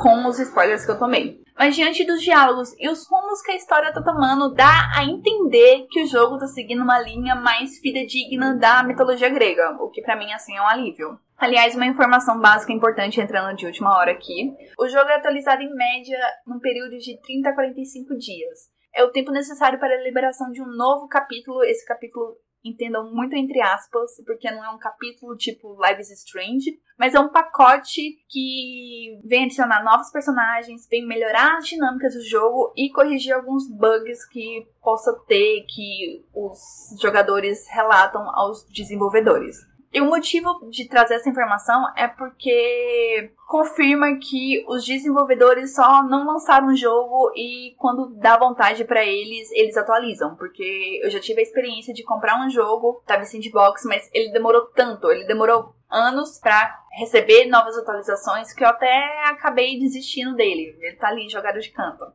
com 0.00 0.26
os 0.26 0.38
spoilers 0.38 0.84
que 0.84 0.90
eu 0.90 0.98
tomei. 0.98 1.42
Mas 1.56 1.76
diante 1.76 2.04
dos 2.04 2.22
diálogos 2.22 2.74
e 2.78 2.88
os 2.88 3.06
rumos 3.06 3.42
que 3.42 3.52
a 3.52 3.56
história 3.56 3.92
tá 3.92 4.02
tomando, 4.02 4.54
dá 4.54 4.90
a 4.96 5.04
entender 5.04 5.86
que 5.90 6.02
o 6.02 6.06
jogo 6.06 6.38
tá 6.38 6.46
seguindo 6.46 6.82
uma 6.82 6.98
linha 6.98 7.34
mais 7.34 7.78
fidedigna 7.78 8.56
da 8.56 8.82
mitologia 8.82 9.28
grega, 9.28 9.76
o 9.80 9.90
que 9.90 10.02
para 10.02 10.16
mim 10.16 10.32
assim 10.32 10.56
é 10.56 10.62
um 10.62 10.66
alívio. 10.66 11.18
Aliás, 11.36 11.74
uma 11.74 11.86
informação 11.86 12.40
básica 12.40 12.72
importante 12.72 13.20
entrando 13.20 13.56
de 13.56 13.66
última 13.66 13.96
hora 13.96 14.12
aqui. 14.12 14.54
O 14.78 14.88
jogo 14.88 15.08
é 15.10 15.16
atualizado 15.16 15.60
em 15.60 15.74
média 15.74 16.18
num 16.46 16.60
período 16.60 16.96
de 16.98 17.20
30 17.20 17.48
a 17.48 17.54
45 17.54 18.16
dias. 18.16 18.70
É 18.94 19.02
o 19.02 19.10
tempo 19.10 19.32
necessário 19.32 19.80
para 19.80 19.94
a 19.94 20.02
liberação 20.02 20.52
de 20.52 20.62
um 20.62 20.66
novo 20.66 21.08
capítulo. 21.08 21.64
Esse 21.64 21.84
capítulo 21.84 22.36
entendam 22.64 23.12
muito 23.12 23.34
entre 23.34 23.60
aspas, 23.60 24.10
porque 24.24 24.50
não 24.50 24.64
é 24.64 24.70
um 24.70 24.78
capítulo 24.78 25.36
tipo 25.36 25.76
Life 25.84 26.00
is 26.00 26.10
Strange, 26.10 26.78
mas 26.98 27.14
é 27.14 27.20
um 27.20 27.28
pacote 27.28 28.00
que 28.28 29.20
vem 29.24 29.44
adicionar 29.44 29.82
novos 29.82 30.10
personagens, 30.10 30.86
vem 30.88 31.06
melhorar 31.06 31.58
as 31.58 31.66
dinâmicas 31.66 32.14
do 32.14 32.22
jogo 32.22 32.72
e 32.76 32.90
corrigir 32.90 33.32
alguns 33.32 33.68
bugs 33.68 34.24
que 34.28 34.66
possa 34.82 35.12
ter 35.26 35.64
que 35.68 36.24
os 36.34 36.58
jogadores 37.00 37.66
relatam 37.68 38.28
aos 38.34 38.64
desenvolvedores. 38.68 39.71
E 39.92 40.00
o 40.00 40.06
motivo 40.06 40.68
de 40.70 40.88
trazer 40.88 41.16
essa 41.16 41.28
informação 41.28 41.84
é 41.94 42.08
porque 42.08 43.30
confirma 43.46 44.16
que 44.16 44.64
os 44.66 44.84
desenvolvedores 44.84 45.74
só 45.74 46.02
não 46.02 46.26
lançaram 46.26 46.68
o 46.68 46.76
jogo 46.76 47.30
e 47.36 47.74
quando 47.76 48.14
dá 48.16 48.38
vontade 48.38 48.84
para 48.86 49.04
eles, 49.04 49.52
eles 49.52 49.76
atualizam. 49.76 50.34
Porque 50.36 50.98
eu 51.02 51.10
já 51.10 51.20
tive 51.20 51.40
a 51.40 51.42
experiência 51.42 51.92
de 51.92 52.02
comprar 52.02 52.40
um 52.42 52.48
jogo, 52.48 53.02
tava 53.06 53.22
em 53.22 53.26
sandbox, 53.26 53.84
mas 53.84 54.08
ele 54.14 54.32
demorou 54.32 54.62
tanto, 54.74 55.10
ele 55.10 55.26
demorou 55.26 55.74
anos 55.90 56.38
para 56.38 56.80
receber 56.92 57.44
novas 57.46 57.76
atualizações 57.76 58.54
que 58.54 58.64
eu 58.64 58.68
até 58.68 59.26
acabei 59.26 59.78
desistindo 59.78 60.34
dele. 60.34 60.74
Ele 60.80 60.96
tá 60.96 61.08
ali 61.08 61.28
jogado 61.28 61.60
de 61.60 61.70
canto. 61.70 62.06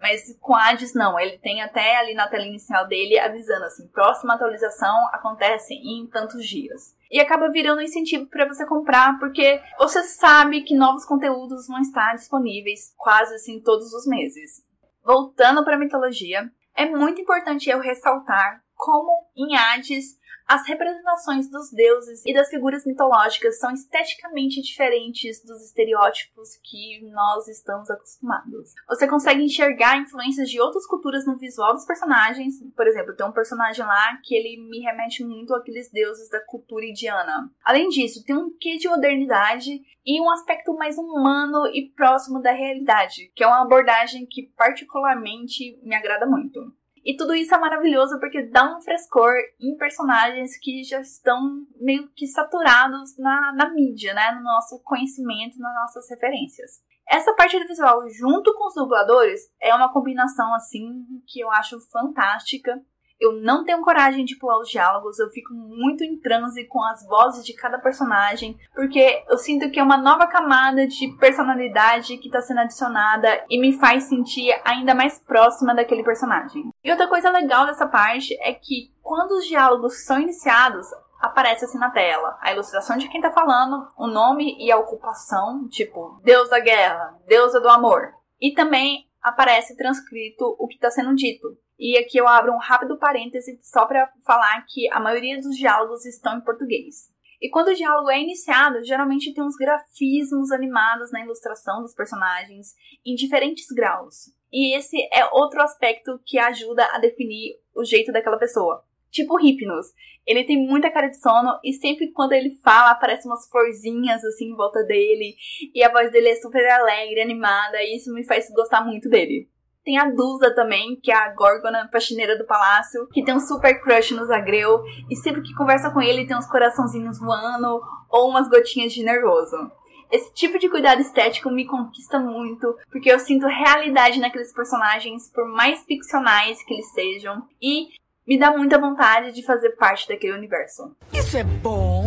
Mas 0.00 0.36
com 0.40 0.54
Hades 0.54 0.94
não, 0.94 1.18
ele 1.18 1.38
tem 1.38 1.62
até 1.62 1.96
ali 1.96 2.14
na 2.14 2.28
tela 2.28 2.44
inicial 2.44 2.86
dele 2.86 3.18
avisando 3.18 3.64
assim, 3.64 3.88
próxima 3.88 4.34
atualização 4.34 4.94
acontece 5.12 5.74
em 5.74 6.06
tantos 6.06 6.46
dias. 6.46 6.94
E 7.10 7.20
acaba 7.20 7.50
virando 7.50 7.80
incentivo 7.80 8.26
para 8.26 8.46
você 8.46 8.66
comprar, 8.66 9.18
porque 9.18 9.60
você 9.78 10.02
sabe 10.02 10.62
que 10.62 10.76
novos 10.76 11.04
conteúdos 11.04 11.66
vão 11.66 11.80
estar 11.80 12.14
disponíveis 12.14 12.92
quase 12.96 13.34
assim 13.34 13.60
todos 13.60 13.92
os 13.92 14.06
meses. 14.06 14.64
Voltando 15.04 15.64
para 15.64 15.76
a 15.76 15.78
mitologia, 15.78 16.50
é 16.74 16.84
muito 16.84 17.20
importante 17.20 17.70
eu 17.70 17.80
ressaltar 17.80 18.60
como 18.76 19.26
em 19.36 19.56
Hades 19.56 20.16
as 20.46 20.64
representações 20.68 21.50
dos 21.50 21.72
deuses 21.72 22.22
e 22.24 22.32
das 22.32 22.48
figuras 22.48 22.86
mitológicas 22.86 23.58
são 23.58 23.72
esteticamente 23.72 24.62
diferentes 24.62 25.42
dos 25.44 25.60
estereótipos 25.64 26.50
que 26.62 27.00
nós 27.10 27.48
estamos 27.48 27.90
acostumados. 27.90 28.72
Você 28.88 29.08
consegue 29.08 29.42
enxergar 29.42 29.98
influências 29.98 30.48
de 30.48 30.60
outras 30.60 30.86
culturas 30.86 31.26
no 31.26 31.36
visual 31.36 31.72
dos 31.72 31.84
personagens. 31.84 32.54
Por 32.76 32.86
exemplo, 32.86 33.16
tem 33.16 33.26
um 33.26 33.32
personagem 33.32 33.84
lá 33.84 34.20
que 34.22 34.36
ele 34.36 34.62
me 34.68 34.78
remete 34.78 35.24
muito 35.24 35.52
àqueles 35.52 35.90
deuses 35.90 36.30
da 36.30 36.40
cultura 36.40 36.84
indiana. 36.84 37.50
Além 37.64 37.88
disso, 37.88 38.24
tem 38.24 38.36
um 38.36 38.56
quê 38.56 38.76
de 38.76 38.88
modernidade 38.88 39.82
e 40.06 40.20
um 40.20 40.30
aspecto 40.30 40.72
mais 40.74 40.96
humano 40.96 41.66
e 41.74 41.90
próximo 41.90 42.40
da 42.40 42.52
realidade, 42.52 43.32
que 43.34 43.42
é 43.42 43.46
uma 43.48 43.62
abordagem 43.62 44.24
que 44.24 44.44
particularmente 44.56 45.76
me 45.82 45.96
agrada 45.96 46.24
muito. 46.24 46.72
E 47.06 47.16
tudo 47.16 47.36
isso 47.36 47.54
é 47.54 47.58
maravilhoso 47.58 48.18
porque 48.18 48.42
dá 48.48 48.76
um 48.76 48.80
frescor 48.80 49.32
em 49.60 49.76
personagens 49.76 50.58
que 50.58 50.82
já 50.82 51.00
estão 51.00 51.64
meio 51.80 52.10
que 52.16 52.26
saturados 52.26 53.16
na, 53.16 53.52
na 53.54 53.70
mídia, 53.72 54.12
né? 54.12 54.32
No 54.32 54.42
nosso 54.42 54.82
conhecimento, 54.82 55.56
nas 55.60 55.72
nossas 55.72 56.10
referências. 56.10 56.84
Essa 57.08 57.32
parte 57.34 57.56
do 57.60 57.68
visual, 57.68 58.02
junto 58.08 58.52
com 58.54 58.66
os 58.66 58.74
dubladores, 58.74 59.40
é 59.62 59.72
uma 59.72 59.92
combinação 59.92 60.52
assim 60.52 61.06
que 61.28 61.38
eu 61.38 61.48
acho 61.52 61.78
fantástica. 61.92 62.76
Eu 63.20 63.32
não 63.40 63.64
tenho 63.64 63.82
coragem 63.82 64.24
de 64.24 64.36
pular 64.36 64.58
os 64.60 64.68
diálogos, 64.68 65.18
eu 65.18 65.30
fico 65.30 65.54
muito 65.54 66.04
em 66.04 66.18
transe 66.18 66.64
com 66.64 66.82
as 66.82 67.06
vozes 67.06 67.44
de 67.44 67.54
cada 67.54 67.78
personagem, 67.78 68.58
porque 68.74 69.24
eu 69.28 69.38
sinto 69.38 69.70
que 69.70 69.80
é 69.80 69.82
uma 69.82 69.96
nova 69.96 70.26
camada 70.26 70.86
de 70.86 71.08
personalidade 71.18 72.18
que 72.18 72.28
está 72.28 72.42
sendo 72.42 72.60
adicionada 72.60 73.44
e 73.48 73.58
me 73.58 73.78
faz 73.78 74.04
sentir 74.04 74.52
ainda 74.64 74.94
mais 74.94 75.18
próxima 75.18 75.74
daquele 75.74 76.04
personagem. 76.04 76.70
E 76.84 76.90
outra 76.90 77.08
coisa 77.08 77.30
legal 77.30 77.66
dessa 77.66 77.86
parte 77.86 78.36
é 78.40 78.52
que 78.52 78.92
quando 79.02 79.32
os 79.32 79.46
diálogos 79.46 80.04
são 80.04 80.20
iniciados, 80.20 80.86
aparece 81.20 81.64
assim 81.64 81.78
na 81.78 81.90
tela 81.90 82.36
a 82.40 82.52
ilustração 82.52 82.96
de 82.96 83.08
quem 83.08 83.20
tá 83.20 83.30
falando, 83.30 83.88
o 83.96 84.06
nome 84.06 84.56
e 84.58 84.70
a 84.70 84.76
ocupação, 84.76 85.66
tipo 85.68 86.20
Deus 86.22 86.50
da 86.50 86.60
guerra, 86.60 87.18
deusa 87.26 87.60
do 87.60 87.68
amor. 87.68 88.12
E 88.40 88.52
também 88.52 89.06
aparece 89.22 89.76
transcrito 89.76 90.56
o 90.58 90.68
que 90.68 90.74
está 90.74 90.90
sendo 90.90 91.14
dito. 91.14 91.56
E 91.78 91.98
aqui 91.98 92.16
eu 92.18 92.26
abro 92.26 92.52
um 92.52 92.58
rápido 92.58 92.98
parêntese 92.98 93.58
só 93.62 93.86
para 93.86 94.10
falar 94.24 94.64
que 94.66 94.90
a 94.90 94.98
maioria 94.98 95.38
dos 95.38 95.56
diálogos 95.56 96.06
estão 96.06 96.38
em 96.38 96.40
português. 96.40 97.14
E 97.40 97.50
quando 97.50 97.68
o 97.68 97.74
diálogo 97.74 98.10
é 98.10 98.20
iniciado, 98.20 98.82
geralmente 98.82 99.34
tem 99.34 99.44
uns 99.44 99.56
grafismos 99.56 100.50
animados 100.50 101.12
na 101.12 101.22
ilustração 101.22 101.82
dos 101.82 101.94
personagens 101.94 102.74
em 103.04 103.14
diferentes 103.14 103.66
graus. 103.68 104.32
E 104.50 104.76
esse 104.76 104.96
é 105.12 105.26
outro 105.32 105.60
aspecto 105.60 106.18
que 106.24 106.38
ajuda 106.38 106.84
a 106.92 106.98
definir 106.98 107.60
o 107.74 107.84
jeito 107.84 108.10
daquela 108.10 108.38
pessoa. 108.38 108.82
Tipo 109.10 109.36
Hypnos. 109.36 109.86
Ele 110.26 110.44
tem 110.44 110.56
muita 110.66 110.90
cara 110.90 111.08
de 111.08 111.20
sono 111.20 111.58
e 111.62 111.72
sempre 111.72 112.10
quando 112.10 112.32
ele 112.32 112.56
fala 112.64 112.90
aparecem 112.90 113.30
umas 113.30 113.48
florzinhas 113.48 114.24
assim 114.24 114.46
em 114.46 114.56
volta 114.56 114.82
dele. 114.82 115.36
E 115.74 115.84
a 115.84 115.92
voz 115.92 116.10
dele 116.10 116.30
é 116.30 116.36
super 116.36 116.66
alegre, 116.68 117.20
animada, 117.20 117.82
e 117.82 117.96
isso 117.96 118.12
me 118.12 118.24
faz 118.24 118.50
gostar 118.50 118.84
muito 118.84 119.08
dele. 119.08 119.48
Tem 119.86 119.98
a 119.98 120.10
Dusa 120.10 120.52
também, 120.52 120.98
que 121.00 121.12
é 121.12 121.14
a 121.14 121.32
Górgona 121.32 121.88
faxineira 121.92 122.36
do 122.36 122.44
palácio, 122.44 123.06
que 123.12 123.24
tem 123.24 123.32
um 123.32 123.38
super 123.38 123.80
crush 123.80 124.10
no 124.10 124.26
Zagreu, 124.26 124.82
e 125.08 125.14
sempre 125.14 125.42
que 125.42 125.54
conversa 125.54 125.90
com 125.92 126.02
ele 126.02 126.26
tem 126.26 126.36
uns 126.36 126.48
coraçãozinhos 126.48 127.20
voando 127.20 127.80
ou 128.10 128.28
umas 128.28 128.48
gotinhas 128.48 128.92
de 128.92 129.04
nervoso. 129.04 129.70
Esse 130.10 130.34
tipo 130.34 130.58
de 130.58 130.68
cuidado 130.68 131.00
estético 131.00 131.50
me 131.50 131.64
conquista 131.64 132.18
muito, 132.18 132.76
porque 132.90 133.08
eu 133.08 133.20
sinto 133.20 133.46
realidade 133.46 134.18
naqueles 134.18 134.52
personagens, 134.52 135.30
por 135.32 135.46
mais 135.46 135.84
ficcionais 135.84 136.60
que 136.64 136.74
eles 136.74 136.90
sejam, 136.92 137.44
e 137.62 137.86
me 138.26 138.36
dá 138.36 138.50
muita 138.50 138.80
vontade 138.80 139.30
de 139.30 139.44
fazer 139.44 139.76
parte 139.76 140.08
daquele 140.08 140.32
universo. 140.32 140.96
Isso 141.12 141.36
é 141.36 141.44
bom! 141.44 142.06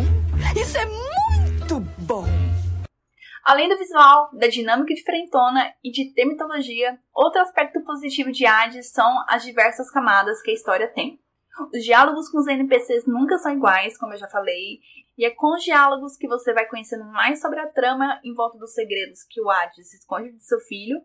Isso 0.54 0.76
é 0.76 0.84
muito 0.84 1.80
bom! 2.00 2.26
Além 3.44 3.68
do 3.68 3.78
visual, 3.78 4.30
da 4.32 4.48
dinâmica 4.48 4.94
diferentona 4.94 5.72
e 5.82 5.90
de 5.90 6.12
ter 6.12 6.24
mitologia, 6.24 6.98
outro 7.14 7.40
aspecto 7.40 7.82
positivo 7.82 8.30
de 8.30 8.46
Hades 8.46 8.90
são 8.90 9.24
as 9.28 9.42
diversas 9.42 9.90
camadas 9.90 10.42
que 10.42 10.50
a 10.50 10.54
história 10.54 10.88
tem. 10.88 11.20
Os 11.74 11.84
diálogos 11.84 12.28
com 12.30 12.38
os 12.38 12.46
NPCs 12.46 13.06
nunca 13.06 13.38
são 13.38 13.52
iguais, 13.52 13.98
como 13.98 14.12
eu 14.12 14.18
já 14.18 14.28
falei, 14.28 14.80
e 15.16 15.24
é 15.24 15.30
com 15.30 15.54
os 15.54 15.62
diálogos 15.62 16.16
que 16.16 16.28
você 16.28 16.52
vai 16.54 16.66
conhecendo 16.66 17.04
mais 17.04 17.40
sobre 17.40 17.60
a 17.60 17.68
trama 17.68 18.20
em 18.24 18.34
volta 18.34 18.58
dos 18.58 18.72
segredos 18.72 19.22
que 19.28 19.40
o 19.40 19.50
Hades 19.50 19.92
esconde 19.92 20.32
de 20.32 20.44
seu 20.44 20.58
filho 20.60 20.98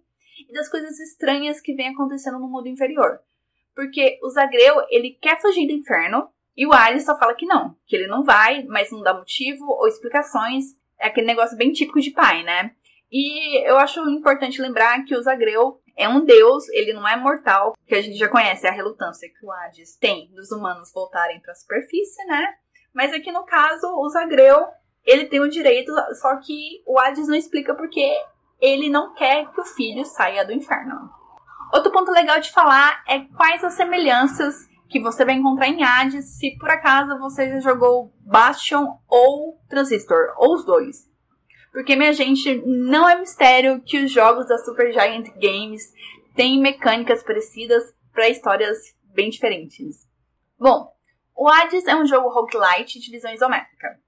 e 0.48 0.54
das 0.54 0.70
coisas 0.70 1.00
estranhas 1.00 1.60
que 1.60 1.74
vem 1.74 1.90
acontecendo 1.90 2.40
no 2.40 2.50
mundo 2.50 2.68
inferior. 2.68 3.20
Porque 3.76 4.20
o 4.24 4.30
Zagreu, 4.30 4.76
ele 4.90 5.18
quer 5.22 5.42
fugir 5.42 5.68
do 5.68 5.74
inferno, 5.74 6.30
e 6.56 6.66
o 6.66 6.72
Hades 6.72 7.04
só 7.04 7.18
fala 7.18 7.36
que 7.36 7.46
não, 7.46 7.76
que 7.86 7.96
ele 7.96 8.08
não 8.08 8.24
vai, 8.24 8.64
mas 8.64 8.90
não 8.92 9.02
dá 9.02 9.14
motivo 9.14 9.66
ou 9.66 9.88
explicações, 9.88 10.78
é 11.00 11.08
aquele 11.08 11.28
negócio 11.28 11.58
bem 11.58 11.72
típico 11.72 12.00
de 12.00 12.12
pai, 12.12 12.44
né? 12.44 12.72
E 13.12 13.68
eu 13.70 13.78
acho 13.78 14.00
importante 14.10 14.62
lembrar 14.62 15.04
que 15.06 15.16
o 15.16 15.22
Zagreu 15.22 15.80
é 15.96 16.10
um 16.10 16.26
deus, 16.26 16.68
ele 16.70 16.94
não 16.94 17.08
é 17.08 17.16
mortal, 17.16 17.74
que 17.88 17.96
a 17.96 18.02
gente 18.02 18.18
já 18.18 18.28
conhece 18.28 18.68
a 18.68 18.72
relutância 18.72 19.30
que 19.30 19.46
o 19.46 19.52
Hades 19.52 19.96
tem 19.98 20.30
dos 20.34 20.52
humanos 20.52 20.92
voltarem 20.94 21.40
para 21.40 21.54
a 21.54 21.56
superfície, 21.56 22.26
né? 22.26 22.54
Mas 22.94 23.14
aqui 23.14 23.32
no 23.32 23.46
caso, 23.46 23.88
o 23.88 24.10
Zagreu, 24.10 24.66
ele 25.06 25.26
tem 25.26 25.40
o 25.40 25.50
direito, 25.50 25.94
só 26.20 26.36
que 26.38 26.84
o 26.86 27.00
Hades 27.00 27.28
não 27.28 27.36
explica 27.36 27.74
porque 27.74 28.06
ele 28.60 28.90
não 28.90 29.14
quer 29.14 29.50
que 29.52 29.62
o 29.62 29.66
filho 29.66 30.04
saia 30.06 30.46
do 30.46 30.52
inferno. 30.52 31.10
Outro 31.74 31.92
ponto 31.92 32.12
legal 32.12 32.40
de 32.40 32.52
falar 32.52 33.04
é 33.08 33.20
quais 33.20 33.64
as 33.64 33.74
semelhanças 33.74 34.68
que 34.90 35.00
você 35.00 35.26
vai 35.26 35.36
encontrar 35.36 35.68
em 35.68 35.84
Hades 35.84 36.38
se 36.38 36.58
por 36.58 36.70
acaso 36.70 37.18
você 37.20 37.50
já 37.50 37.60
jogou 37.60 38.14
Bastion 38.22 38.98
ou 39.08 39.60
Transistor, 39.70 40.34
ou 40.38 40.54
os 40.56 40.66
dois. 40.66 41.10
Porque, 41.72 41.96
minha 41.96 42.14
gente, 42.14 42.64
não 42.66 43.08
é 43.08 43.20
mistério 43.20 43.82
que 43.82 43.98
os 43.98 44.12
jogos 44.12 44.48
da 44.48 44.58
Super 44.60 44.94
Giant 44.94 45.28
Games 45.36 45.84
têm 46.34 46.62
mecânicas 46.62 47.22
parecidas 47.22 47.84
para 48.14 48.30
histórias 48.30 48.78
bem 49.14 49.30
diferentes. 49.30 50.08
Bom, 50.58 50.90
o 51.36 51.50
Hades 51.50 51.86
é 51.86 51.96
um 51.96 52.06
jogo 52.06 52.30
roguelite 52.30 53.00
de 53.00 53.12
visão 53.12 53.34
isométrica. 53.34 54.00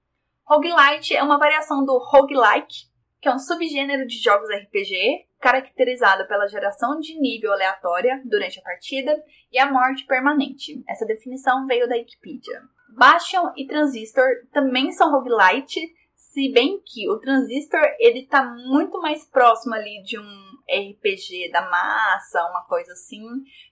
Roguelite 0.46 1.14
é 1.14 1.22
uma 1.22 1.38
variação 1.38 1.84
do 1.84 1.98
roguelike, 1.98 2.87
que 3.20 3.28
é 3.28 3.34
um 3.34 3.38
subgênero 3.38 4.06
de 4.06 4.22
jogos 4.22 4.48
RPG 4.48 5.26
caracterizado 5.40 6.26
pela 6.26 6.48
geração 6.48 6.98
de 6.98 7.18
nível 7.20 7.52
aleatória 7.52 8.20
durante 8.24 8.58
a 8.58 8.62
partida 8.62 9.16
e 9.52 9.58
a 9.58 9.70
morte 9.70 10.04
permanente. 10.06 10.82
Essa 10.88 11.06
definição 11.06 11.66
veio 11.66 11.88
da 11.88 11.96
Wikipedia. 11.96 12.62
Bastion 12.96 13.52
e 13.56 13.66
Transistor 13.66 14.26
também 14.52 14.90
são 14.92 15.12
roguelite, 15.12 15.80
se 16.14 16.52
bem 16.52 16.82
que 16.84 17.08
o 17.08 17.18
Transistor 17.18 17.80
ele 17.98 18.26
tá 18.26 18.44
muito 18.44 19.00
mais 19.00 19.24
próximo 19.24 19.74
ali 19.74 20.02
de 20.02 20.18
um 20.18 20.48
RPG 20.68 21.50
da 21.50 21.62
massa, 21.70 22.44
uma 22.50 22.64
coisa 22.64 22.92
assim, 22.92 23.24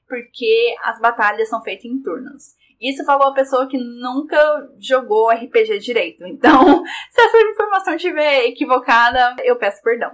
porque 0.09 0.75
as 0.83 1.01
batalhas 1.01 1.49
são 1.49 1.63
feitas 1.63 1.85
em 1.85 2.01
turnos. 2.01 2.55
Isso 2.81 3.05
falou 3.05 3.29
a 3.29 3.35
pessoa 3.35 3.67
que 3.69 3.79
nunca 3.79 4.37
jogou 4.79 5.31
RPG 5.31 5.79
direito. 5.79 6.27
Então, 6.27 6.85
se 7.11 7.21
essa 7.21 7.39
informação 7.39 7.95
estiver 7.95 8.47
equivocada, 8.47 9.37
eu 9.43 9.57
peço 9.57 9.83
perdão. 9.83 10.13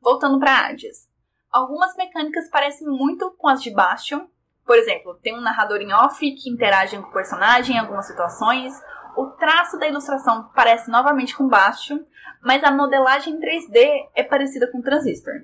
Voltando 0.00 0.38
para 0.38 0.66
Hades. 0.66 1.08
Algumas 1.50 1.96
mecânicas 1.96 2.48
parecem 2.50 2.86
muito 2.86 3.30
com 3.36 3.48
as 3.48 3.62
de 3.62 3.70
Bastion. 3.70 4.26
Por 4.64 4.76
exemplo, 4.76 5.18
tem 5.22 5.36
um 5.36 5.40
narrador 5.40 5.80
em 5.80 5.92
off 5.92 6.18
que 6.18 6.50
interage 6.50 6.96
com 6.96 7.08
o 7.08 7.12
personagem 7.12 7.76
em 7.76 7.78
algumas 7.78 8.06
situações. 8.06 8.72
O 9.16 9.26
traço 9.26 9.78
da 9.78 9.88
ilustração 9.88 10.50
parece 10.54 10.90
novamente 10.90 11.36
com 11.36 11.48
Bastion, 11.48 11.98
mas 12.42 12.62
a 12.62 12.70
modelagem 12.70 13.34
em 13.34 13.40
3D 13.40 14.08
é 14.14 14.22
parecida 14.22 14.70
com 14.70 14.82
Transistor. 14.82 15.34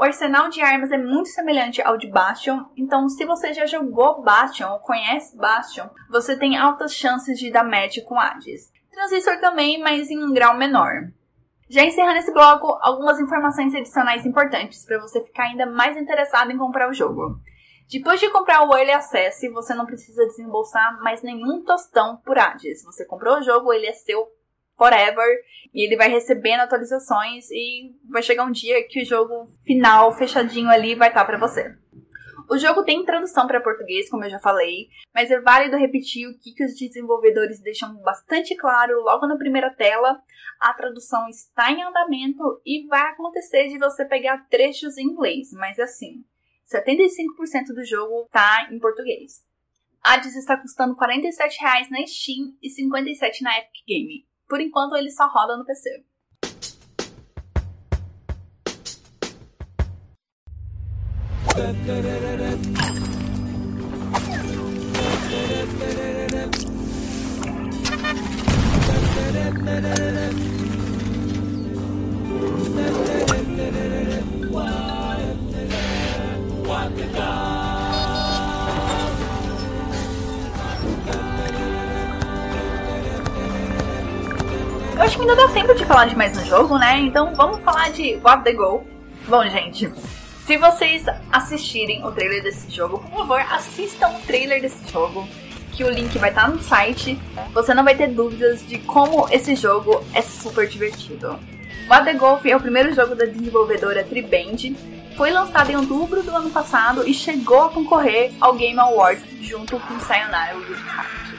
O 0.00 0.02
arsenal 0.02 0.48
de 0.48 0.62
armas 0.62 0.90
é 0.90 0.96
muito 0.96 1.28
semelhante 1.28 1.82
ao 1.82 1.98
de 1.98 2.08
Bastion, 2.08 2.64
então 2.74 3.06
se 3.06 3.22
você 3.26 3.52
já 3.52 3.66
jogou 3.66 4.22
Bastion 4.22 4.72
ou 4.72 4.78
conhece 4.78 5.36
Bastion, 5.36 5.90
você 6.08 6.38
tem 6.38 6.56
altas 6.56 6.94
chances 6.94 7.38
de 7.38 7.52
dar 7.52 7.64
match 7.64 7.98
com 8.06 8.18
Hades. 8.18 8.72
Transistor 8.90 9.38
também, 9.40 9.78
mas 9.78 10.10
em 10.10 10.24
um 10.24 10.32
grau 10.32 10.56
menor. 10.56 11.10
Já 11.68 11.84
encerrando 11.84 12.16
esse 12.16 12.32
bloco, 12.32 12.78
algumas 12.80 13.20
informações 13.20 13.74
adicionais 13.74 14.24
importantes 14.24 14.86
para 14.86 14.98
você 15.02 15.22
ficar 15.22 15.42
ainda 15.42 15.66
mais 15.66 15.94
interessado 15.98 16.50
em 16.50 16.56
comprar 16.56 16.88
o 16.88 16.94
jogo. 16.94 17.38
Depois 17.92 18.18
de 18.18 18.30
comprar 18.30 18.66
o 18.66 18.74
Early 18.74 18.92
Access, 18.92 19.50
você 19.50 19.74
não 19.74 19.84
precisa 19.84 20.24
desembolsar 20.24 20.98
mais 21.02 21.22
nenhum 21.22 21.62
tostão 21.62 22.16
por 22.24 22.38
Hades. 22.38 22.82
Você 22.84 23.04
comprou 23.04 23.36
o 23.36 23.42
jogo, 23.42 23.70
ele 23.70 23.86
é 23.86 23.92
seu 23.92 24.26
forever 24.80 25.28
e 25.74 25.86
ele 25.86 25.96
vai 25.96 26.08
recebendo 26.08 26.60
atualizações 26.60 27.50
e 27.50 27.94
vai 28.08 28.22
chegar 28.22 28.46
um 28.46 28.50
dia 28.50 28.82
que 28.88 29.02
o 29.02 29.04
jogo 29.04 29.46
final 29.62 30.10
fechadinho 30.16 30.70
ali 30.70 30.94
vai 30.94 31.08
estar 31.08 31.20
tá 31.20 31.26
para 31.26 31.38
você. 31.38 31.76
O 32.48 32.58
jogo 32.58 32.82
tem 32.82 33.04
tradução 33.04 33.46
para 33.46 33.60
português, 33.60 34.10
como 34.10 34.24
eu 34.24 34.30
já 34.30 34.40
falei, 34.40 34.88
mas 35.14 35.30
é 35.30 35.38
válido 35.40 35.76
repetir 35.76 36.26
o 36.26 36.36
que, 36.36 36.52
que 36.52 36.64
os 36.64 36.74
desenvolvedores 36.74 37.60
deixam 37.60 37.94
bastante 37.98 38.56
claro 38.56 39.02
logo 39.02 39.26
na 39.26 39.36
primeira 39.36 39.72
tela. 39.72 40.20
A 40.58 40.74
tradução 40.74 41.28
está 41.28 41.70
em 41.70 41.82
andamento 41.82 42.42
e 42.66 42.88
vai 42.88 43.02
acontecer 43.02 43.68
de 43.68 43.78
você 43.78 44.04
pegar 44.04 44.48
trechos 44.48 44.98
em 44.98 45.04
inglês, 45.04 45.52
mas 45.52 45.78
assim, 45.78 46.24
75% 46.74 47.72
do 47.72 47.84
jogo 47.84 48.24
está 48.24 48.68
em 48.72 48.80
português. 48.80 49.44
Hades 50.02 50.34
está 50.34 50.56
custando 50.56 50.96
R$ 50.98 51.06
47,00 51.06 51.90
na 51.90 52.04
Steam 52.06 52.56
e 52.60 52.68
R$ 52.68 53.14
57,00 53.14 53.42
na 53.42 53.58
Epic 53.58 53.86
Game. 53.86 54.29
Por 54.50 54.60
enquanto 54.60 54.96
ele 54.96 55.12
só 55.12 55.28
roda 55.28 55.56
no 55.56 55.64
PC. 55.64 56.04
Eu 85.00 85.04
acho 85.04 85.16
que 85.16 85.22
ainda 85.22 85.34
dá 85.34 85.48
tempo 85.48 85.74
de 85.74 85.82
falar 85.86 86.04
de 86.04 86.14
mais 86.14 86.36
um 86.36 86.44
jogo, 86.44 86.76
né? 86.76 86.98
Então 86.98 87.34
vamos 87.34 87.62
falar 87.62 87.90
de 87.90 88.16
What 88.22 88.44
the 88.44 88.52
Go. 88.52 88.86
Bom, 89.26 89.42
gente, 89.48 89.90
se 90.44 90.58
vocês 90.58 91.06
assistirem 91.32 92.04
o 92.04 92.12
trailer 92.12 92.42
desse 92.42 92.70
jogo, 92.70 92.98
por 92.98 93.20
favor, 93.20 93.40
assistam 93.50 94.10
o 94.10 94.20
trailer 94.26 94.60
desse 94.60 94.92
jogo, 94.92 95.26
que 95.72 95.82
o 95.84 95.88
link 95.88 96.18
vai 96.18 96.28
estar 96.28 96.50
no 96.50 96.62
site. 96.62 97.18
Você 97.54 97.72
não 97.72 97.82
vai 97.82 97.94
ter 97.94 98.08
dúvidas 98.08 98.60
de 98.68 98.76
como 98.76 99.26
esse 99.30 99.56
jogo 99.56 100.04
é 100.12 100.20
super 100.20 100.68
divertido. 100.68 101.40
What 101.88 102.04
the 102.04 102.12
Golf 102.12 102.44
é 102.44 102.54
o 102.54 102.60
primeiro 102.60 102.94
jogo 102.94 103.14
da 103.14 103.24
desenvolvedora 103.24 104.04
Triband. 104.04 104.76
Foi 105.16 105.30
lançado 105.30 105.70
em 105.70 105.76
outubro 105.76 106.22
do 106.22 106.36
ano 106.36 106.50
passado 106.50 107.08
e 107.08 107.14
chegou 107.14 107.62
a 107.62 107.70
concorrer 107.70 108.32
ao 108.38 108.52
Game 108.52 108.78
Awards 108.78 109.24
junto 109.40 109.80
com 109.80 109.98
Sayonara 109.98 110.56
Wild 110.56 110.72
Heart. 110.74 111.29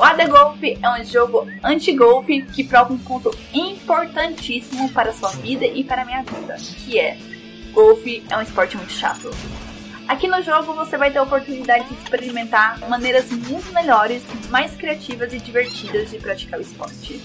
O 0.00 0.16
The 0.16 0.28
Golf 0.28 0.62
é 0.62 0.88
um 0.88 1.04
jogo 1.04 1.44
anti-golf 1.64 2.28
que 2.54 2.62
prova 2.62 2.92
um 2.92 2.98
ponto 2.98 3.36
importantíssimo 3.52 4.92
para 4.92 5.12
sua 5.12 5.30
vida 5.30 5.66
e 5.66 5.82
para 5.82 6.04
minha 6.04 6.22
vida, 6.22 6.54
que 6.54 7.00
é 7.00 7.18
golfe 7.72 8.22
é 8.30 8.36
um 8.36 8.40
esporte 8.40 8.76
muito 8.76 8.92
chato. 8.92 9.28
Aqui 10.06 10.28
no 10.28 10.40
jogo 10.40 10.72
você 10.72 10.96
vai 10.96 11.10
ter 11.10 11.18
a 11.18 11.24
oportunidade 11.24 11.88
de 11.88 11.94
experimentar 11.94 12.78
maneiras 12.88 13.28
muito 13.32 13.72
melhores, 13.72 14.22
mais 14.50 14.76
criativas 14.76 15.34
e 15.34 15.38
divertidas 15.38 16.12
de 16.12 16.18
praticar 16.20 16.60
o 16.60 16.62
esporte. 16.62 17.20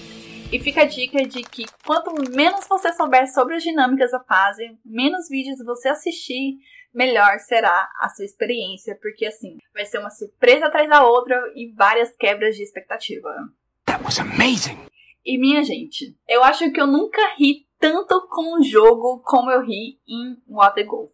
E 0.50 0.58
fica 0.58 0.82
a 0.82 0.84
dica 0.84 1.24
de 1.28 1.42
que 1.44 1.66
quanto 1.86 2.12
menos 2.32 2.66
você 2.68 2.92
souber 2.92 3.32
sobre 3.32 3.54
as 3.54 3.62
dinâmicas 3.62 4.10
da 4.10 4.18
fase, 4.18 4.76
menos 4.84 5.28
vídeos 5.28 5.64
você 5.64 5.90
assistir, 5.90 6.58
melhor 6.94 7.38
será 7.40 7.90
a 8.00 8.08
sua 8.08 8.24
experiência, 8.24 8.96
porque 9.00 9.26
assim, 9.26 9.58
vai 9.72 9.84
ser 9.84 9.98
uma 9.98 10.10
surpresa 10.10 10.66
atrás 10.66 10.88
da 10.88 11.04
outra 11.04 11.36
e 11.54 11.72
várias 11.72 12.14
quebras 12.16 12.56
de 12.56 12.62
expectativa. 12.62 13.30
That 13.86 14.02
was 14.04 14.18
amazing. 14.18 14.78
E 15.24 15.38
minha 15.38 15.64
gente, 15.64 16.16
eu 16.28 16.44
acho 16.44 16.70
que 16.70 16.80
eu 16.80 16.86
nunca 16.86 17.20
ri 17.36 17.66
tanto 17.78 18.26
com 18.28 18.58
um 18.58 18.62
jogo 18.62 19.20
como 19.24 19.50
eu 19.50 19.62
ri 19.62 19.98
em 20.06 20.36
Water 20.48 20.86
Golf. 20.86 21.12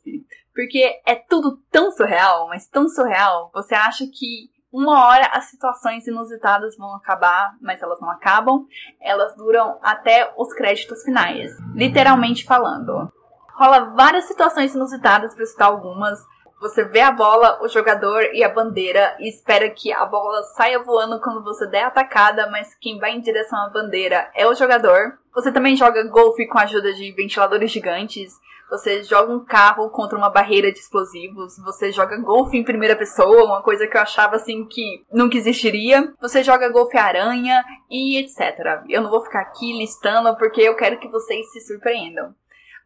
Porque 0.54 1.00
é 1.06 1.14
tudo 1.14 1.60
tão 1.70 1.90
surreal, 1.92 2.48
mas 2.48 2.68
tão 2.68 2.88
surreal, 2.88 3.50
você 3.54 3.74
acha 3.74 4.04
que 4.06 4.50
uma 4.72 5.06
hora 5.06 5.26
as 5.32 5.44
situações 5.44 6.06
inusitadas 6.06 6.76
vão 6.76 6.94
acabar, 6.94 7.56
mas 7.60 7.82
elas 7.82 8.00
não 8.00 8.10
acabam. 8.10 8.66
Elas 9.00 9.34
duram 9.36 9.78
até 9.82 10.32
os 10.36 10.52
créditos 10.52 11.02
finais, 11.02 11.50
literalmente 11.74 12.44
falando. 12.44 13.12
Rola 13.60 13.92
várias 13.94 14.24
situações 14.24 14.74
inusitadas, 14.74 15.34
para 15.34 15.44
citar 15.44 15.68
algumas. 15.68 16.18
Você 16.62 16.82
vê 16.82 17.02
a 17.02 17.12
bola, 17.12 17.62
o 17.62 17.68
jogador 17.68 18.22
e 18.32 18.42
a 18.42 18.48
bandeira 18.48 19.14
e 19.20 19.28
espera 19.28 19.68
que 19.68 19.92
a 19.92 20.06
bola 20.06 20.42
saia 20.56 20.82
voando 20.82 21.20
quando 21.20 21.44
você 21.44 21.66
der 21.66 21.84
atacada, 21.84 22.48
mas 22.50 22.74
quem 22.80 22.98
vai 22.98 23.12
em 23.12 23.20
direção 23.20 23.58
à 23.58 23.68
bandeira 23.68 24.30
é 24.34 24.46
o 24.46 24.54
jogador. 24.54 25.18
Você 25.34 25.52
também 25.52 25.76
joga 25.76 26.02
golfe 26.04 26.46
com 26.46 26.58
a 26.58 26.62
ajuda 26.62 26.94
de 26.94 27.12
ventiladores 27.12 27.70
gigantes. 27.70 28.32
Você 28.70 29.02
joga 29.02 29.30
um 29.30 29.44
carro 29.44 29.90
contra 29.90 30.16
uma 30.16 30.30
barreira 30.30 30.72
de 30.72 30.78
explosivos. 30.78 31.58
Você 31.58 31.92
joga 31.92 32.16
golfe 32.16 32.56
em 32.56 32.64
primeira 32.64 32.96
pessoa, 32.96 33.44
uma 33.44 33.62
coisa 33.62 33.86
que 33.86 33.94
eu 33.94 34.00
achava 34.00 34.36
assim 34.36 34.64
que 34.64 35.04
nunca 35.12 35.36
existiria. 35.36 36.14
Você 36.18 36.42
joga 36.42 36.70
golfe 36.70 36.96
aranha 36.96 37.62
e 37.90 38.16
etc. 38.16 38.82
Eu 38.88 39.02
não 39.02 39.10
vou 39.10 39.20
ficar 39.20 39.42
aqui 39.42 39.76
listando 39.76 40.34
porque 40.38 40.62
eu 40.62 40.74
quero 40.76 40.98
que 40.98 41.08
vocês 41.08 41.52
se 41.52 41.60
surpreendam. 41.60 42.34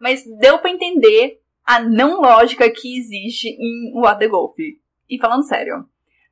Mas 0.00 0.24
deu 0.38 0.58
para 0.58 0.70
entender 0.70 1.40
a 1.64 1.80
não 1.80 2.20
lógica 2.20 2.70
que 2.70 2.98
existe 2.98 3.48
em 3.48 3.92
What 3.94 4.18
the 4.18 4.28
Golf. 4.28 4.54
E 4.58 5.18
falando 5.18 5.44
sério, 5.44 5.86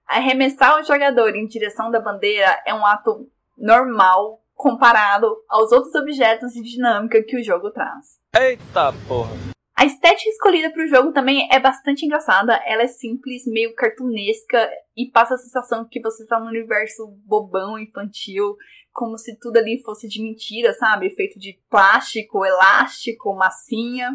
arremessar 0.06 0.80
o 0.80 0.84
jogador 0.84 1.34
em 1.34 1.46
direção 1.46 1.90
da 1.90 2.00
bandeira 2.00 2.60
é 2.66 2.74
um 2.74 2.84
ato 2.84 3.28
normal 3.56 4.42
comparado 4.54 5.26
aos 5.48 5.72
outros 5.72 5.94
objetos 5.94 6.52
de 6.52 6.62
dinâmica 6.62 7.22
que 7.22 7.36
o 7.36 7.42
jogo 7.42 7.70
traz. 7.70 8.20
Eita 8.34 8.92
porra! 9.08 9.52
A 9.74 9.84
estética 9.84 10.30
escolhida 10.30 10.70
para 10.70 10.84
o 10.84 10.86
jogo 10.86 11.12
também 11.12 11.48
é 11.50 11.58
bastante 11.58 12.04
engraçada. 12.04 12.54
Ela 12.66 12.82
é 12.82 12.86
simples, 12.86 13.42
meio 13.46 13.74
cartunesca 13.74 14.70
e 14.96 15.10
passa 15.10 15.34
a 15.34 15.38
sensação 15.38 15.88
que 15.90 16.00
você 16.00 16.22
está 16.22 16.38
num 16.38 16.46
universo 16.46 17.08
bobão, 17.26 17.76
infantil, 17.76 18.56
como 18.92 19.16
se 19.16 19.38
tudo 19.38 19.56
ali 19.56 19.82
fosse 19.82 20.08
de 20.08 20.22
mentira, 20.22 20.72
sabe? 20.74 21.10
Feito 21.10 21.38
de 21.38 21.58
plástico, 21.70 22.44
elástico, 22.44 23.34
massinha. 23.34 24.10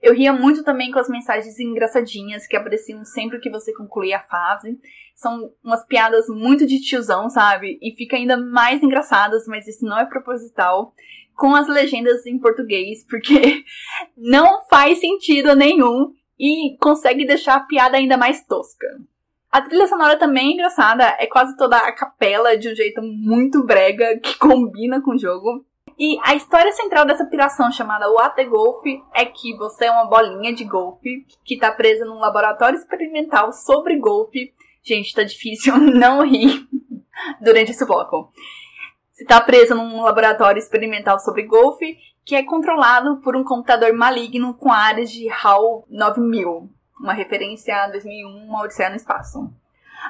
Eu 0.00 0.14
ria 0.14 0.32
muito 0.32 0.62
também 0.62 0.90
com 0.90 0.98
as 0.98 1.08
mensagens 1.08 1.58
engraçadinhas 1.58 2.46
que 2.46 2.56
apareciam 2.56 3.04
sempre 3.04 3.40
que 3.40 3.50
você 3.50 3.72
concluía 3.72 4.18
a 4.18 4.22
fase. 4.22 4.78
São 5.14 5.52
umas 5.62 5.86
piadas 5.86 6.26
muito 6.28 6.66
de 6.66 6.80
tiozão, 6.80 7.30
sabe? 7.30 7.78
E 7.80 7.94
fica 7.96 8.16
ainda 8.16 8.36
mais 8.36 8.82
engraçadas, 8.82 9.46
mas 9.46 9.66
isso 9.66 9.84
não 9.84 9.98
é 9.98 10.04
proposital. 10.04 10.92
Com 11.36 11.54
as 11.54 11.68
legendas 11.68 12.26
em 12.26 12.38
português, 12.38 13.04
porque 13.08 13.64
não 14.16 14.64
faz 14.66 14.98
sentido 15.00 15.54
nenhum 15.54 16.12
e 16.38 16.76
consegue 16.80 17.26
deixar 17.26 17.56
a 17.56 17.60
piada 17.60 17.96
ainda 17.96 18.16
mais 18.16 18.44
tosca. 18.44 18.86
A 19.54 19.62
trilha 19.62 19.86
sonora 19.86 20.18
também 20.18 20.48
é 20.48 20.52
engraçada, 20.54 21.14
é 21.16 21.28
quase 21.28 21.56
toda 21.56 21.76
a 21.76 21.92
capela 21.92 22.58
de 22.58 22.68
um 22.68 22.74
jeito 22.74 23.00
muito 23.00 23.64
brega 23.64 24.18
que 24.18 24.34
combina 24.36 25.00
com 25.00 25.12
o 25.12 25.18
jogo. 25.18 25.64
E 25.96 26.18
a 26.24 26.34
história 26.34 26.72
central 26.72 27.06
dessa 27.06 27.24
piração 27.24 27.70
chamada 27.70 28.10
What 28.10 28.34
the 28.34 28.46
Golf 28.46 28.84
é 29.14 29.24
que 29.24 29.56
você 29.56 29.84
é 29.84 29.92
uma 29.92 30.06
bolinha 30.06 30.52
de 30.52 30.64
golfe 30.64 31.24
que 31.44 31.56
tá 31.56 31.70
presa 31.70 32.04
num 32.04 32.18
laboratório 32.18 32.76
experimental 32.76 33.52
sobre 33.52 33.96
golfe. 33.96 34.52
Gente, 34.82 35.14
tá 35.14 35.22
difícil 35.22 35.78
não 35.78 36.26
rir 36.26 36.66
durante 37.40 37.70
esse 37.70 37.86
bloco. 37.86 38.32
Você 39.12 39.24
tá 39.24 39.40
presa 39.40 39.76
num 39.76 40.02
laboratório 40.02 40.58
experimental 40.58 41.20
sobre 41.20 41.44
golfe 41.44 41.96
que 42.24 42.34
é 42.34 42.42
controlado 42.42 43.20
por 43.20 43.36
um 43.36 43.44
computador 43.44 43.92
maligno 43.92 44.52
com 44.54 44.72
áreas 44.72 45.12
de 45.12 45.28
HAL 45.30 45.86
9000, 45.88 46.68
uma 47.04 47.12
referência 47.12 47.76
a 47.76 47.88
2001, 47.88 48.46
uma 48.46 48.62
Odisseia 48.62 48.88
no 48.88 48.96
Espaço. 48.96 49.52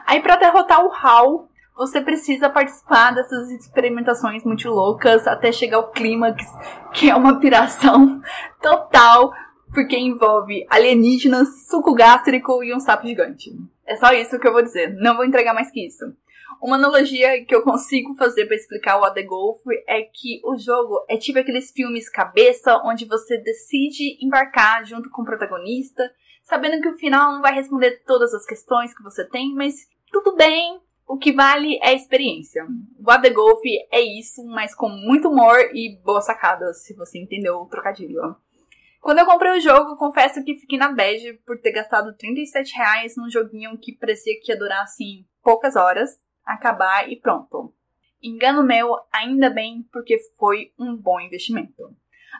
Aí 0.07 0.23
para 0.23 0.37
derrotar 0.37 0.85
o 0.85 0.93
HAL, 0.93 1.49
você 1.77 2.01
precisa 2.01 2.49
participar 2.49 3.11
dessas 3.13 3.51
experimentações 3.51 4.45
muito 4.45 4.71
loucas 4.71 5.27
até 5.27 5.51
chegar 5.51 5.79
ao 5.79 5.91
clímax, 5.91 6.45
que 6.93 7.11
é 7.11 7.15
uma 7.15 7.41
piração 7.41 8.23
total, 8.63 9.33
porque 9.73 9.99
envolve 9.99 10.65
alienígenas, 10.71 11.67
suco 11.69 11.93
gástrico 11.95 12.63
e 12.63 12.73
um 12.73 12.79
sapo 12.79 13.09
gigante. 13.09 13.51
É 13.85 13.97
só 13.97 14.13
isso 14.13 14.39
que 14.39 14.47
eu 14.47 14.53
vou 14.53 14.63
dizer, 14.63 14.95
não 14.95 15.17
vou 15.17 15.25
entregar 15.25 15.53
mais 15.53 15.71
que 15.73 15.85
isso. 15.85 16.05
Uma 16.63 16.77
analogia 16.77 17.45
que 17.45 17.55
eu 17.55 17.63
consigo 17.63 18.15
fazer 18.15 18.47
para 18.47 18.55
explicar 18.55 18.99
o 18.99 19.11
The 19.11 19.25
Golf 19.25 19.61
é 19.89 20.03
que 20.03 20.41
o 20.45 20.57
jogo 20.57 21.05
é 21.09 21.17
tipo 21.17 21.41
aqueles 21.41 21.73
filmes 21.73 22.09
cabeça 22.09 22.81
onde 22.85 23.05
você 23.05 23.37
decide 23.37 24.17
embarcar 24.25 24.85
junto 24.85 25.11
com 25.11 25.23
o 25.23 25.25
protagonista, 25.25 26.09
sabendo 26.45 26.81
que 26.81 26.89
o 26.89 26.97
final 26.97 27.33
não 27.33 27.43
vai 27.43 27.55
responder 27.55 28.03
todas 28.07 28.33
as 28.33 28.47
questões 28.47 28.95
que 28.95 29.03
você 29.03 29.29
tem, 29.29 29.55
mas 29.55 29.89
tudo 30.13 30.37
bem, 30.37 30.81
o 31.07 31.19
que 31.19 31.33
vale 31.33 31.79
é 31.83 31.89
a 31.89 31.95
experiência. 31.95 32.67
What 33.05 33.23
the 33.23 33.31
Golf 33.31 33.61
é 33.91 34.01
isso, 34.01 34.45
mas 34.47 34.75
com 34.75 34.89
muito 34.89 35.29
humor 35.29 35.59
e 35.75 35.99
boas 36.05 36.25
sacadas, 36.25 36.85
se 36.85 36.95
você 36.95 37.19
entendeu 37.19 37.57
o 37.57 37.67
trocadilho. 37.67 38.37
Quando 39.01 39.19
eu 39.19 39.27
comprei 39.27 39.59
o 39.59 39.61
jogo, 39.61 39.97
confesso 39.97 40.43
que 40.45 40.55
fiquei 40.55 40.79
na 40.79 40.93
bad 40.93 41.35
por 41.47 41.61
ter 41.61 41.73
gastado 41.73 42.17
37 42.17 42.75
reais 42.75 43.17
num 43.17 43.29
joguinho 43.29 43.77
que 43.79 43.93
parecia 43.93 44.39
que 44.41 44.53
ia 44.53 44.59
durar 44.59 44.83
assim 44.83 45.27
poucas 45.43 45.77
horas, 45.77 46.11
acabar 46.45 47.11
e 47.11 47.21
pronto. 47.21 47.75
Engano 48.23 48.63
meu, 48.63 48.97
ainda 49.13 49.51
bem, 49.51 49.87
porque 49.93 50.17
foi 50.39 50.73
um 50.79 50.97
bom 50.97 51.21
investimento. 51.21 51.95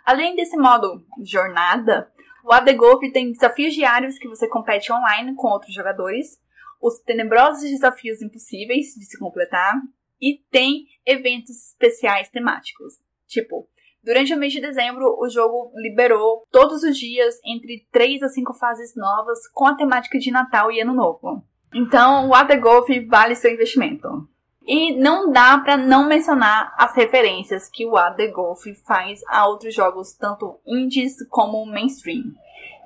Além 0.07 0.35
desse 0.35 0.57
modo 0.57 1.05
jornada, 1.23 2.11
o 2.45 2.53
AD 2.53 2.75
Golf 2.75 3.01
tem 3.13 3.33
desafios 3.33 3.75
diários 3.75 4.19
que 4.19 4.29
você 4.29 4.47
compete 4.47 4.93
online 4.93 5.35
com 5.35 5.49
outros 5.49 5.75
jogadores, 5.75 6.39
os 6.81 7.01
tenebrosos 7.01 7.63
desafios 7.63 8.21
impossíveis 8.21 8.89
de 8.95 9.07
se 9.07 9.19
completar 9.19 9.75
e 10.21 10.43
tem 10.51 10.85
eventos 11.07 11.71
especiais 11.71 12.29
temáticos. 12.29 12.95
Tipo, 13.27 13.67
durante 14.03 14.35
o 14.35 14.37
mês 14.37 14.53
de 14.53 14.61
dezembro, 14.61 15.17
o 15.19 15.29
jogo 15.29 15.73
liberou 15.77 16.45
todos 16.51 16.83
os 16.83 16.99
dias 16.99 17.35
entre 17.47 17.87
3 17.91 18.23
a 18.23 18.29
5 18.29 18.53
fases 18.55 18.95
novas 18.95 19.49
com 19.49 19.67
a 19.67 19.75
temática 19.75 20.19
de 20.19 20.31
Natal 20.31 20.71
e 20.71 20.81
Ano 20.83 20.93
Novo. 20.93 21.43
Então, 21.75 22.27
o 22.27 22.29
Water 22.29 22.61
Golf 22.61 22.89
vale 23.09 23.35
seu 23.35 23.51
investimento. 23.51 24.29
E 24.67 24.97
não 24.97 25.31
dá 25.31 25.59
para 25.59 25.77
não 25.77 26.07
mencionar 26.07 26.75
as 26.79 26.95
referências 26.95 27.69
que 27.69 27.85
o 27.85 27.97
AD 27.97 28.29
Golf 28.29 28.65
faz 28.87 29.21
a 29.29 29.47
outros 29.47 29.75
jogos, 29.75 30.15
tanto 30.15 30.59
indies 30.67 31.17
como 31.29 31.67
mainstream. 31.67 32.33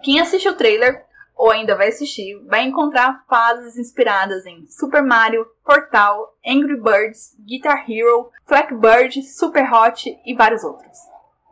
Quem 0.03 0.21
assiste 0.21 0.49
o 0.49 0.57
trailer 0.57 1.07
ou 1.39 1.53
ainda 1.53 1.77
vai 1.77 1.89
assistir, 1.89 2.37
vai 2.47 2.65
encontrar 2.65 3.25
fases 3.29 3.79
inspiradas 3.79 4.45
em 4.45 4.67
Super 4.67 5.05
Mario, 5.05 5.47
Portal, 5.65 6.35
Angry 6.45 6.77
Birds, 6.77 7.37
Guitar 7.47 7.89
Hero, 7.89 8.29
Blackbird, 8.49 9.23
Super 9.23 9.73
Hot 9.73 10.19
e 10.27 10.35
vários 10.35 10.65
outros. 10.65 10.99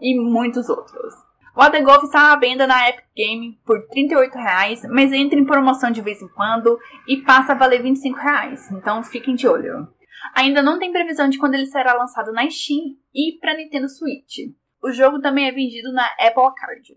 E 0.00 0.18
muitos 0.18 0.68
outros. 0.68 1.14
O 1.54 1.60
Water 1.60 1.84
Golf 1.84 2.02
está 2.02 2.32
à 2.32 2.36
venda 2.36 2.66
na 2.66 2.88
Epic 2.88 3.04
Game 3.16 3.58
por 3.64 3.78
R$ 3.78 3.86
38,00, 3.94 4.88
mas 4.90 5.12
entra 5.12 5.38
em 5.38 5.44
promoção 5.44 5.90
de 5.90 6.02
vez 6.02 6.20
em 6.20 6.28
quando 6.28 6.78
e 7.06 7.18
passa 7.18 7.52
a 7.52 7.54
valer 7.56 7.80
R$ 7.80 7.90
25,00, 7.90 8.76
então 8.76 9.02
fiquem 9.04 9.36
de 9.36 9.46
olho. 9.46 9.88
Ainda 10.34 10.62
não 10.62 10.78
tem 10.78 10.92
previsão 10.92 11.28
de 11.28 11.38
quando 11.38 11.54
ele 11.54 11.66
será 11.66 11.94
lançado 11.94 12.32
na 12.32 12.48
Steam 12.50 12.96
e 13.14 13.38
para 13.40 13.56
Nintendo 13.56 13.88
Switch. 13.88 14.52
O 14.82 14.92
jogo 14.92 15.20
também 15.20 15.48
é 15.48 15.52
vendido 15.52 15.92
na 15.92 16.06
Apple 16.18 16.42
Arcade. 16.42 16.94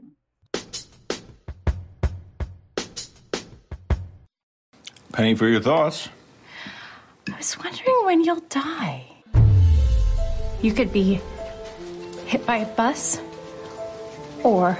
Penny 5.11 5.35
for 5.35 5.47
your 5.47 5.61
thoughts. 5.61 6.09
I 7.27 7.37
was 7.37 7.57
wondering 7.57 8.05
when 8.05 8.23
you'll 8.23 8.43
die. 8.49 9.05
You 10.61 10.73
could 10.73 10.91
be 10.91 11.19
hit 12.25 12.45
by 12.45 12.57
a 12.57 12.65
bus, 12.75 13.19
or 14.43 14.77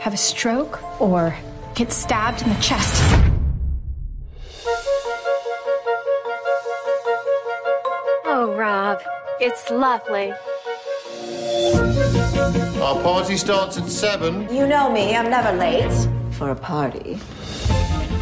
have 0.00 0.14
a 0.14 0.18
stroke, 0.18 0.80
or 1.00 1.34
get 1.74 1.92
stabbed 1.92 2.42
in 2.42 2.48
the 2.48 2.60
chest. 2.60 3.23
It's 9.40 9.70
lovely. 9.70 10.32
Our 12.80 13.02
party 13.02 13.36
starts 13.36 13.78
at 13.78 13.88
seven. 13.88 14.48
You 14.54 14.66
know 14.66 14.90
me, 14.90 15.16
I'm 15.16 15.30
never 15.30 15.52
late 15.52 15.92
for 16.32 16.50
a 16.50 16.56
party. 16.56 17.18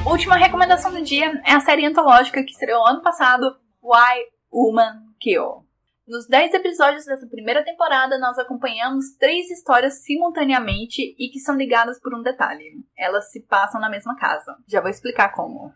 Última 0.05 0.37
recomendação 0.37 0.93
do 0.93 1.03
dia 1.03 1.41
é 1.47 1.53
a 1.53 1.61
série 1.61 1.87
antológica 1.87 2.43
que 2.43 2.51
estreou 2.51 2.87
ano 2.87 3.03
passado, 3.03 3.57
Why 3.83 4.25
Woman 4.53 5.15
Kill. 5.21 5.62
Nos 6.07 6.27
10 6.27 6.55
episódios 6.55 7.05
dessa 7.05 7.29
primeira 7.29 7.63
temporada, 7.63 8.19
nós 8.19 8.37
acompanhamos 8.37 9.15
três 9.21 9.49
histórias 9.53 10.03
simultaneamente 10.03 11.15
e 11.17 11.29
que 11.29 11.39
são 11.39 11.57
ligadas 11.57 12.01
por 12.01 12.13
um 12.13 12.23
detalhe. 12.23 12.85
Elas 12.99 13.31
se 13.31 13.41
passam 13.41 13.81
na 13.81 13.89
mesma 13.89 14.17
casa. 14.17 14.57
Já 14.67 14.81
vou 14.81 14.91
explicar 14.91 15.29
como. 15.29 15.73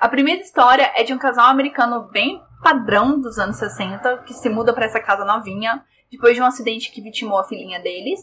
A 0.00 0.08
primeira 0.08 0.42
história 0.42 0.92
é 0.96 1.04
de 1.04 1.14
um 1.14 1.18
casal 1.18 1.46
americano 1.46 2.08
bem 2.10 2.42
padrão 2.60 3.20
dos 3.20 3.38
anos 3.38 3.56
60 3.56 4.24
que 4.24 4.34
se 4.34 4.48
muda 4.48 4.74
para 4.74 4.84
essa 4.84 5.00
casa 5.00 5.24
novinha 5.24 5.84
depois 6.10 6.34
de 6.34 6.42
um 6.42 6.46
acidente 6.46 6.90
que 6.90 7.00
vitimou 7.00 7.38
a 7.38 7.46
filhinha 7.46 7.80
deles. 7.80 8.20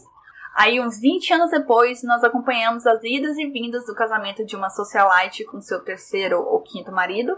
Aí, 0.54 0.78
uns 0.78 1.00
20 1.00 1.32
anos 1.32 1.50
depois, 1.50 2.02
nós 2.02 2.22
acompanhamos 2.22 2.86
as 2.86 3.02
idas 3.02 3.38
e 3.38 3.46
vindas 3.46 3.86
do 3.86 3.94
casamento 3.94 4.44
de 4.44 4.56
uma 4.56 4.68
socialite 4.68 5.42
com 5.46 5.62
seu 5.62 5.82
terceiro 5.82 6.38
ou 6.38 6.60
quinto 6.60 6.92
marido. 6.92 7.34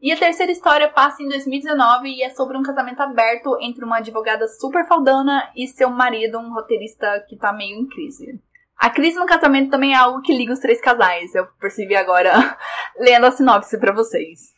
E 0.00 0.12
a 0.12 0.16
terceira 0.16 0.52
história 0.52 0.88
passa 0.88 1.22
em 1.22 1.28
2019 1.28 2.08
e 2.08 2.22
é 2.22 2.30
sobre 2.30 2.56
um 2.56 2.62
casamento 2.62 3.00
aberto 3.00 3.58
entre 3.60 3.84
uma 3.84 3.96
advogada 3.96 4.46
super 4.46 4.86
faldana 4.86 5.50
e 5.56 5.66
seu 5.66 5.90
marido, 5.90 6.38
um 6.38 6.54
roteirista 6.54 7.24
que 7.28 7.36
tá 7.36 7.52
meio 7.52 7.76
em 7.76 7.86
crise. 7.88 8.40
A 8.76 8.90
crise 8.90 9.18
no 9.18 9.26
casamento 9.26 9.70
também 9.70 9.94
é 9.94 9.96
algo 9.96 10.22
que 10.22 10.36
liga 10.36 10.52
os 10.52 10.60
três 10.60 10.80
casais, 10.80 11.34
eu 11.34 11.46
percebi 11.60 11.96
agora 11.96 12.32
lendo 12.96 13.26
a 13.26 13.32
sinopse 13.32 13.76
para 13.80 13.92
vocês. 13.92 14.56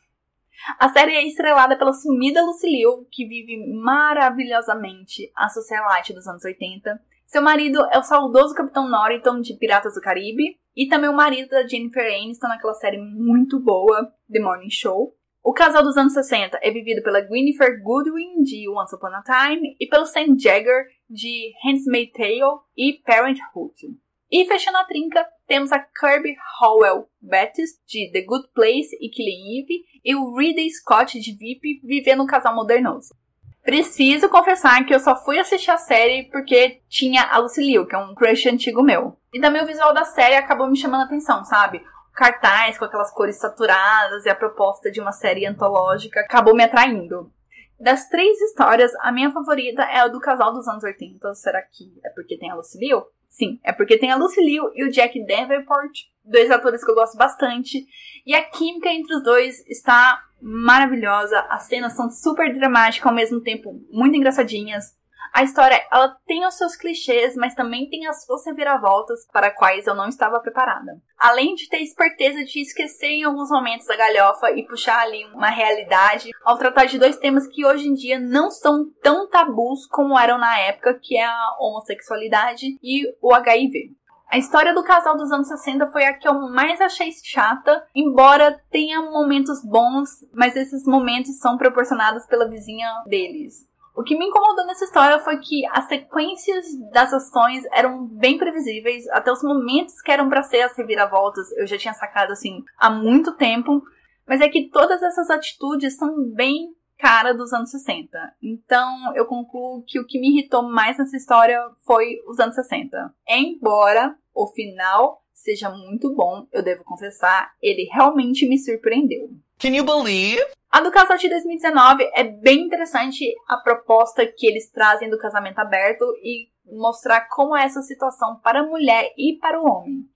A 0.79 0.91
série 0.91 1.15
é 1.15 1.27
estrelada 1.27 1.79
pela 1.79 1.95
sumida 1.95 2.45
Lucille 2.45 3.07
que 3.11 3.27
vive 3.27 3.67
maravilhosamente 3.83 5.33
a 5.35 5.49
socialite 5.49 6.13
dos 6.13 6.27
anos 6.27 6.45
80, 6.45 7.01
seu 7.31 7.41
marido 7.41 7.79
é 7.93 7.99
o 7.99 8.03
saudoso 8.03 8.57
Capitão 8.57 8.89
Norrington 8.89 9.41
de 9.41 9.55
Piratas 9.55 9.95
do 9.95 10.01
Caribe 10.01 10.59
e 10.77 10.89
também 10.89 11.09
o 11.09 11.17
marido 11.17 11.49
da 11.51 11.65
Jennifer 11.65 12.05
Aniston 12.05 12.49
naquela 12.49 12.75
série 12.75 12.99
muito 12.99 13.61
boa, 13.61 14.13
The 14.29 14.41
Morning 14.41 14.69
Show. 14.69 15.15
O 15.43 15.55
casal 15.55 15.83
dos 15.83 15.97
anos 15.97 16.13
60 16.13 16.59
é 16.63 16.71
vivido 16.71 17.03
pela 17.03 17.23
Gwyneth 17.23 17.83
Goodwin 17.83 18.43
de 18.43 18.69
Once 18.69 18.95
Upon 18.95 19.09
a 19.09 19.23
Time 19.23 19.75
e 19.81 19.87
pelo 19.87 20.05
Sam 20.05 20.39
Jagger 20.39 20.85
de 21.09 21.53
Handmaid's 21.65 22.13
Tale 22.13 22.61
e 22.77 23.01
Parenthood. 23.05 23.97
E 24.31 24.45
fechando 24.45 24.77
a 24.77 24.85
trinca, 24.85 25.27
temos 25.47 25.73
a 25.73 25.79
Kirby 25.79 26.37
Howell 26.61 27.09
Bettis 27.21 27.71
de 27.89 28.11
The 28.13 28.21
Good 28.23 28.49
Place 28.55 28.97
e 29.01 29.09
Killing 29.09 29.61
Eve 29.61 29.85
e 30.05 30.15
o 30.15 30.37
Ridley 30.37 30.71
Scott 30.71 31.19
de 31.19 31.33
VIP 31.33 31.81
vivendo 31.83 32.23
um 32.23 32.27
casal 32.27 32.55
modernoso. 32.55 33.15
Preciso 33.63 34.29
confessar 34.29 34.85
que 34.85 34.95
eu 34.95 35.01
só 35.01 35.17
fui 35.25 35.39
assistir 35.39 35.71
a 35.71 35.79
série 35.79 36.25
porque 36.31 36.81
tinha 36.89 37.25
a 37.25 37.39
Lucille, 37.39 37.87
que 37.87 37.95
é 37.95 37.99
um 37.99 38.15
crush 38.15 38.47
antigo 38.47 38.83
meu. 38.83 39.17
E 39.33 39.41
também 39.41 39.63
o 39.63 39.67
visual 39.67 39.93
da 39.93 40.05
série 40.05 40.37
acabou 40.37 40.69
me 40.69 40.77
chamando 40.77 41.03
a 41.03 41.05
atenção, 41.05 41.45
sabe? 41.45 41.83
Cartaz 42.13 42.79
com 42.79 42.85
aquelas 42.85 43.13
cores 43.13 43.37
saturadas 43.37 44.25
e 44.25 44.29
a 44.29 44.35
proposta 44.35 44.91
de 44.91 45.01
uma 45.01 45.13
série 45.13 45.47
antológica 45.47 46.21
acabou 46.21 46.55
me 46.55 46.65
atraindo. 46.65 47.33
Das 47.79 48.09
três 48.09 48.39
histórias, 48.43 48.93
a 49.01 49.11
minha 49.11 49.31
favorita 49.31 49.83
é 49.83 50.01
a 50.01 50.09
do 50.09 50.21
casal 50.21 50.53
dos 50.53 50.69
anos 50.69 50.85
80. 50.85 51.35
Será 51.35 51.63
que 51.63 51.99
é 52.05 52.11
porque 52.11 52.37
tem 52.37 52.51
a 52.51 52.55
Lucille? 52.55 53.05
Sim, 53.27 53.59
é 53.65 53.73
porque 53.73 53.97
tem 53.97 54.11
a 54.11 54.17
Lucille 54.17 54.61
e 54.75 54.85
o 54.85 54.91
Jack 54.91 55.25
Davenport, 55.25 55.93
dois 56.25 56.51
atores 56.51 56.85
que 56.85 56.91
eu 56.91 56.95
gosto 56.95 57.17
bastante. 57.17 57.87
E 58.27 58.35
a 58.35 58.45
química 58.45 58.91
entre 58.91 59.15
os 59.15 59.23
dois 59.23 59.67
está 59.67 60.23
maravilhosa. 60.43 61.41
As 61.49 61.63
cenas 61.63 61.95
são 61.95 62.11
super 62.11 62.53
dramáticas, 62.55 63.07
ao 63.07 63.15
mesmo 63.15 63.41
tempo 63.41 63.81
muito 63.91 64.17
engraçadinhas. 64.17 64.95
A 65.33 65.45
história, 65.45 65.81
ela 65.93 66.17
tem 66.27 66.45
os 66.45 66.55
seus 66.55 66.77
clichês, 66.77 67.37
mas 67.37 67.55
também 67.55 67.89
tem 67.89 68.07
as 68.07 68.25
suas 68.25 68.45
reviravoltas 68.45 69.27
para 69.33 69.51
quais 69.51 69.87
eu 69.87 69.95
não 69.95 70.09
estava 70.09 70.41
preparada. 70.41 71.01
Além 71.17 71.55
de 71.55 71.69
ter 71.69 71.79
esperteza 71.79 72.45
de 72.45 72.61
esquecer 72.61 73.09
em 73.09 73.25
alguns 73.25 73.49
momentos 73.49 73.89
a 73.89 73.97
galhofa 73.97 74.51
e 74.51 74.67
puxar 74.67 75.01
ali 75.01 75.25
uma 75.27 75.49
realidade, 75.49 76.31
ao 76.45 76.59
tratar 76.59 76.87
de 76.87 76.99
dois 76.99 77.17
temas 77.17 77.47
que 77.47 77.65
hoje 77.65 77.87
em 77.87 77.95
dia 77.95 78.19
não 78.19 78.51
são 78.51 78.91
tão 79.03 79.29
tabus 79.29 79.87
como 79.87 80.19
eram 80.19 80.37
na 80.37 80.59
época, 80.59 80.99
que 81.01 81.17
é 81.17 81.25
a 81.25 81.57
homossexualidade 81.61 82.77
e 82.83 83.03
o 83.23 83.33
HIV. 83.33 84.01
A 84.31 84.39
história 84.39 84.73
do 84.73 84.85
casal 84.85 85.17
dos 85.17 85.33
anos 85.33 85.49
60 85.49 85.91
foi 85.91 86.05
a 86.05 86.15
que 86.15 86.29
eu 86.29 86.35
mais 86.51 86.81
achei 86.81 87.11
chata, 87.25 87.85
embora 87.95 88.61
tenha 88.71 89.03
momentos 89.03 89.61
bons, 89.65 90.09
mas 90.33 90.55
esses 90.55 90.85
momentos 90.87 91.39
são 91.39 91.59
proporcionados 91.59 92.25
pela 92.27 92.49
vizinha 92.49 92.89
deles. 93.07 93.69
O 93.95 94.03
que 94.03 94.17
me 94.17 94.27
incomodou 94.27 94.67
nessa 94.67 94.85
história 94.85 95.19
foi 95.19 95.39
que 95.39 95.67
as 95.67 95.87
sequências 95.89 96.67
das 96.93 97.13
ações 97.13 97.65
eram 97.73 98.07
bem 98.07 98.39
previsíveis, 98.39 99.09
até 99.09 99.31
os 99.31 99.43
momentos 99.43 100.01
que 100.01 100.11
eram 100.11 100.29
para 100.29 100.43
ser 100.43 100.63
as 100.63 100.77
reviravoltas 100.77 101.51
eu 101.53 101.67
já 101.67 101.77
tinha 101.77 101.95
sacado 101.95 102.33
assim 102.33 102.63
há 102.79 102.89
muito 102.89 103.37
tempo, 103.37 103.83
mas 104.27 104.41
é 104.41 104.49
que 104.49 104.69
todas 104.71 105.03
essas 105.03 105.29
atitudes 105.29 105.97
são 105.97 106.31
bem 106.33 106.75
cara 107.01 107.33
dos 107.33 107.53
anos 107.53 107.71
60. 107.71 108.19
Então 108.43 109.15
eu 109.17 109.25
concluo 109.27 109.83
que 109.87 109.99
o 109.99 110.07
que 110.07 110.21
me 110.21 110.31
irritou 110.31 110.63
mais 110.63 110.99
nessa 110.99 111.17
história 111.17 111.59
foi 111.85 112.21
os 112.29 112.39
anos 112.39 112.55
60. 112.55 113.13
Embora 113.27 114.15
o 114.35 114.47
final 114.47 115.21
seja 115.33 115.71
muito 115.71 116.15
bom, 116.15 116.47
eu 116.53 116.63
devo 116.63 116.85
confessar, 116.85 117.51
ele 117.61 117.89
realmente 117.91 118.47
me 118.47 118.59
surpreendeu. 118.59 119.31
Can 119.61 119.75
you 119.75 119.85
believe? 119.85 120.43
A 120.73 120.81
do 120.81 120.91
casal 120.91 121.19
de 121.19 121.29
2019 121.29 122.11
é 122.15 122.25
bem 122.25 122.63
interessante 122.63 123.27
a 123.47 123.59
proposta 123.59 124.27
que 124.27 124.47
eles 124.47 124.71
trazem 124.71 125.11
do 125.11 125.19
casamento 125.19 125.59
aberto 125.59 126.03
e 126.23 126.49
mostrar 126.65 127.29
como 127.29 127.55
é 127.55 127.65
essa 127.65 127.83
situação 127.83 128.41
para 128.43 128.61
a 128.61 128.67
mulher 128.67 129.13
e 129.19 129.37
para 129.39 129.61
o 129.61 129.67
homem. 129.67 130.07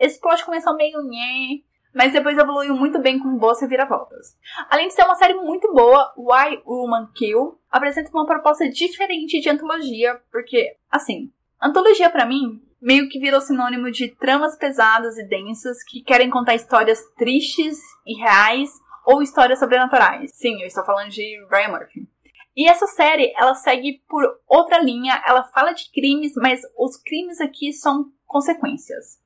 Esse 0.00 0.18
plot 0.18 0.42
começou 0.42 0.74
meio 0.74 1.02
nhé, 1.02 1.60
mas 1.94 2.14
depois 2.14 2.38
evoluiu 2.38 2.74
muito 2.74 2.98
bem 2.98 3.18
com 3.18 3.36
boas 3.36 3.60
reviravoltas. 3.60 4.38
Além 4.70 4.88
de 4.88 4.94
ser 4.94 5.04
uma 5.04 5.16
série 5.16 5.34
muito 5.34 5.70
boa, 5.74 6.14
Why 6.16 6.62
Woman 6.64 7.10
Kill 7.14 7.58
apresenta 7.70 8.08
uma 8.10 8.24
proposta 8.24 8.66
diferente 8.70 9.38
de 9.38 9.50
antologia, 9.50 10.18
porque, 10.32 10.76
assim, 10.90 11.30
antologia 11.60 12.08
para 12.08 12.24
mim 12.24 12.62
meio 12.80 13.08
que 13.08 13.18
virou 13.18 13.40
sinônimo 13.40 13.90
de 13.90 14.08
tramas 14.08 14.56
pesadas 14.56 15.16
e 15.16 15.26
densas 15.26 15.82
que 15.82 16.02
querem 16.02 16.28
contar 16.28 16.54
histórias 16.54 17.02
tristes 17.16 17.78
e 18.06 18.14
reais 18.20 18.70
ou 19.04 19.22
histórias 19.22 19.58
sobrenaturais. 19.58 20.30
Sim, 20.34 20.60
eu 20.60 20.66
estou 20.66 20.84
falando 20.84 21.10
de 21.10 21.44
Brian 21.48 21.68
Murphy. 21.68 22.08
E 22.56 22.68
essa 22.68 22.86
série, 22.86 23.32
ela 23.36 23.54
segue 23.54 24.02
por 24.08 24.22
outra 24.48 24.78
linha, 24.78 25.22
ela 25.26 25.42
fala 25.44 25.72
de 25.72 25.90
crimes, 25.90 26.32
mas 26.36 26.60
os 26.78 26.96
crimes 26.96 27.40
aqui 27.40 27.72
são 27.72 28.12
consequências. 28.26 29.18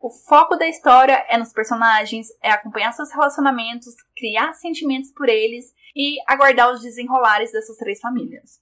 O 0.00 0.10
foco 0.10 0.56
da 0.56 0.68
história 0.68 1.24
é 1.28 1.36
nos 1.36 1.52
personagens, 1.52 2.28
é 2.42 2.50
acompanhar 2.50 2.92
seus 2.92 3.10
relacionamentos, 3.10 3.94
criar 4.16 4.52
sentimentos 4.52 5.10
por 5.10 5.28
eles 5.28 5.72
e 5.96 6.16
aguardar 6.28 6.70
os 6.70 6.82
desenrolares 6.82 7.50
dessas 7.50 7.76
três 7.76 7.98
famílias. 7.98 8.60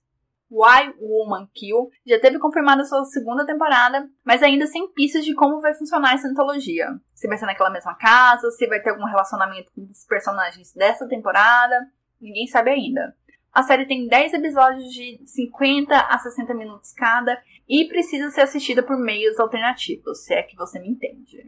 Why 0.55 0.95
Woman 1.01 1.49
Kill 1.53 1.91
já 2.07 2.21
teve 2.21 2.39
confirmada 2.39 2.85
sua 2.85 3.05
segunda 3.07 3.45
temporada, 3.45 4.09
mas 4.25 4.41
ainda 4.41 4.69
sem 4.69 4.87
pistas 4.93 5.25
de 5.25 5.35
como 5.35 5.61
vai 5.61 5.75
funcionar 5.75 6.15
essa 6.15 6.29
antologia. 6.29 6.89
Se 7.13 7.27
vai 7.27 7.37
ser 7.37 7.47
naquela 7.47 7.71
mesma 7.71 7.95
casa, 7.97 8.49
se 8.53 8.67
vai 8.69 8.81
ter 8.81 8.91
algum 8.91 9.05
relacionamento 9.05 9.73
com 9.75 9.83
os 9.91 10.07
personagens 10.07 10.73
dessa 10.73 11.09
temporada, 11.09 11.89
ninguém 12.21 12.47
sabe 12.47 12.71
ainda. 12.71 13.17
A 13.53 13.63
série 13.63 13.87
tem 13.87 14.07
10 14.07 14.35
episódios 14.35 14.85
de 14.93 15.21
50 15.27 15.97
a 15.97 16.19
60 16.19 16.55
minutos 16.55 16.93
cada 16.93 17.41
e 17.69 17.87
precisa 17.87 18.31
ser 18.31 18.43
assistida 18.43 18.83
por 18.83 18.97
meios 18.97 19.41
alternativos, 19.41 20.25
se 20.25 20.35
é 20.35 20.43
que 20.43 20.57
você 20.57 20.79
me 20.79 20.89
entende. 20.89 21.45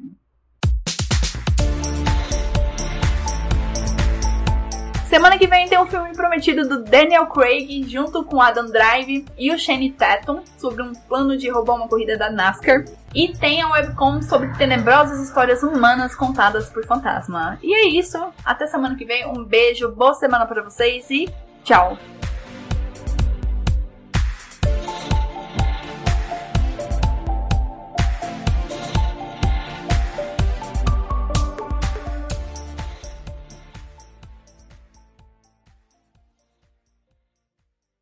Semana 5.16 5.38
que 5.38 5.46
vem 5.46 5.66
tem 5.66 5.79
um 5.79 5.87
filme 5.87 6.12
prometido 6.12 6.68
do 6.68 6.85
Daniel 6.85 7.26
Craig 7.29 7.88
junto 7.88 8.22
com 8.22 8.38
Adam 8.38 8.66
Drive 8.66 9.24
e 9.38 9.50
o 9.50 9.59
Shane 9.59 9.90
Tatum 9.90 10.42
sobre 10.59 10.83
um 10.83 10.92
plano 10.92 11.38
de 11.38 11.48
roubar 11.48 11.76
uma 11.76 11.88
corrida 11.88 12.18
da 12.18 12.31
NASCAR. 12.31 12.85
E 13.14 13.29
tem 13.29 13.62
a 13.62 13.68
webcom 13.70 14.20
sobre 14.20 14.52
tenebrosas 14.59 15.26
histórias 15.26 15.62
humanas 15.62 16.14
contadas 16.14 16.68
por 16.68 16.85
fantasma. 16.85 17.59
E 17.62 17.74
é 17.74 17.88
isso. 17.98 18.22
Até 18.44 18.66
semana 18.66 18.94
que 18.94 19.07
vem. 19.07 19.26
Um 19.26 19.42
beijo, 19.42 19.90
boa 19.90 20.12
semana 20.12 20.44
para 20.44 20.62
vocês 20.62 21.09
e 21.09 21.31
tchau! 21.64 21.96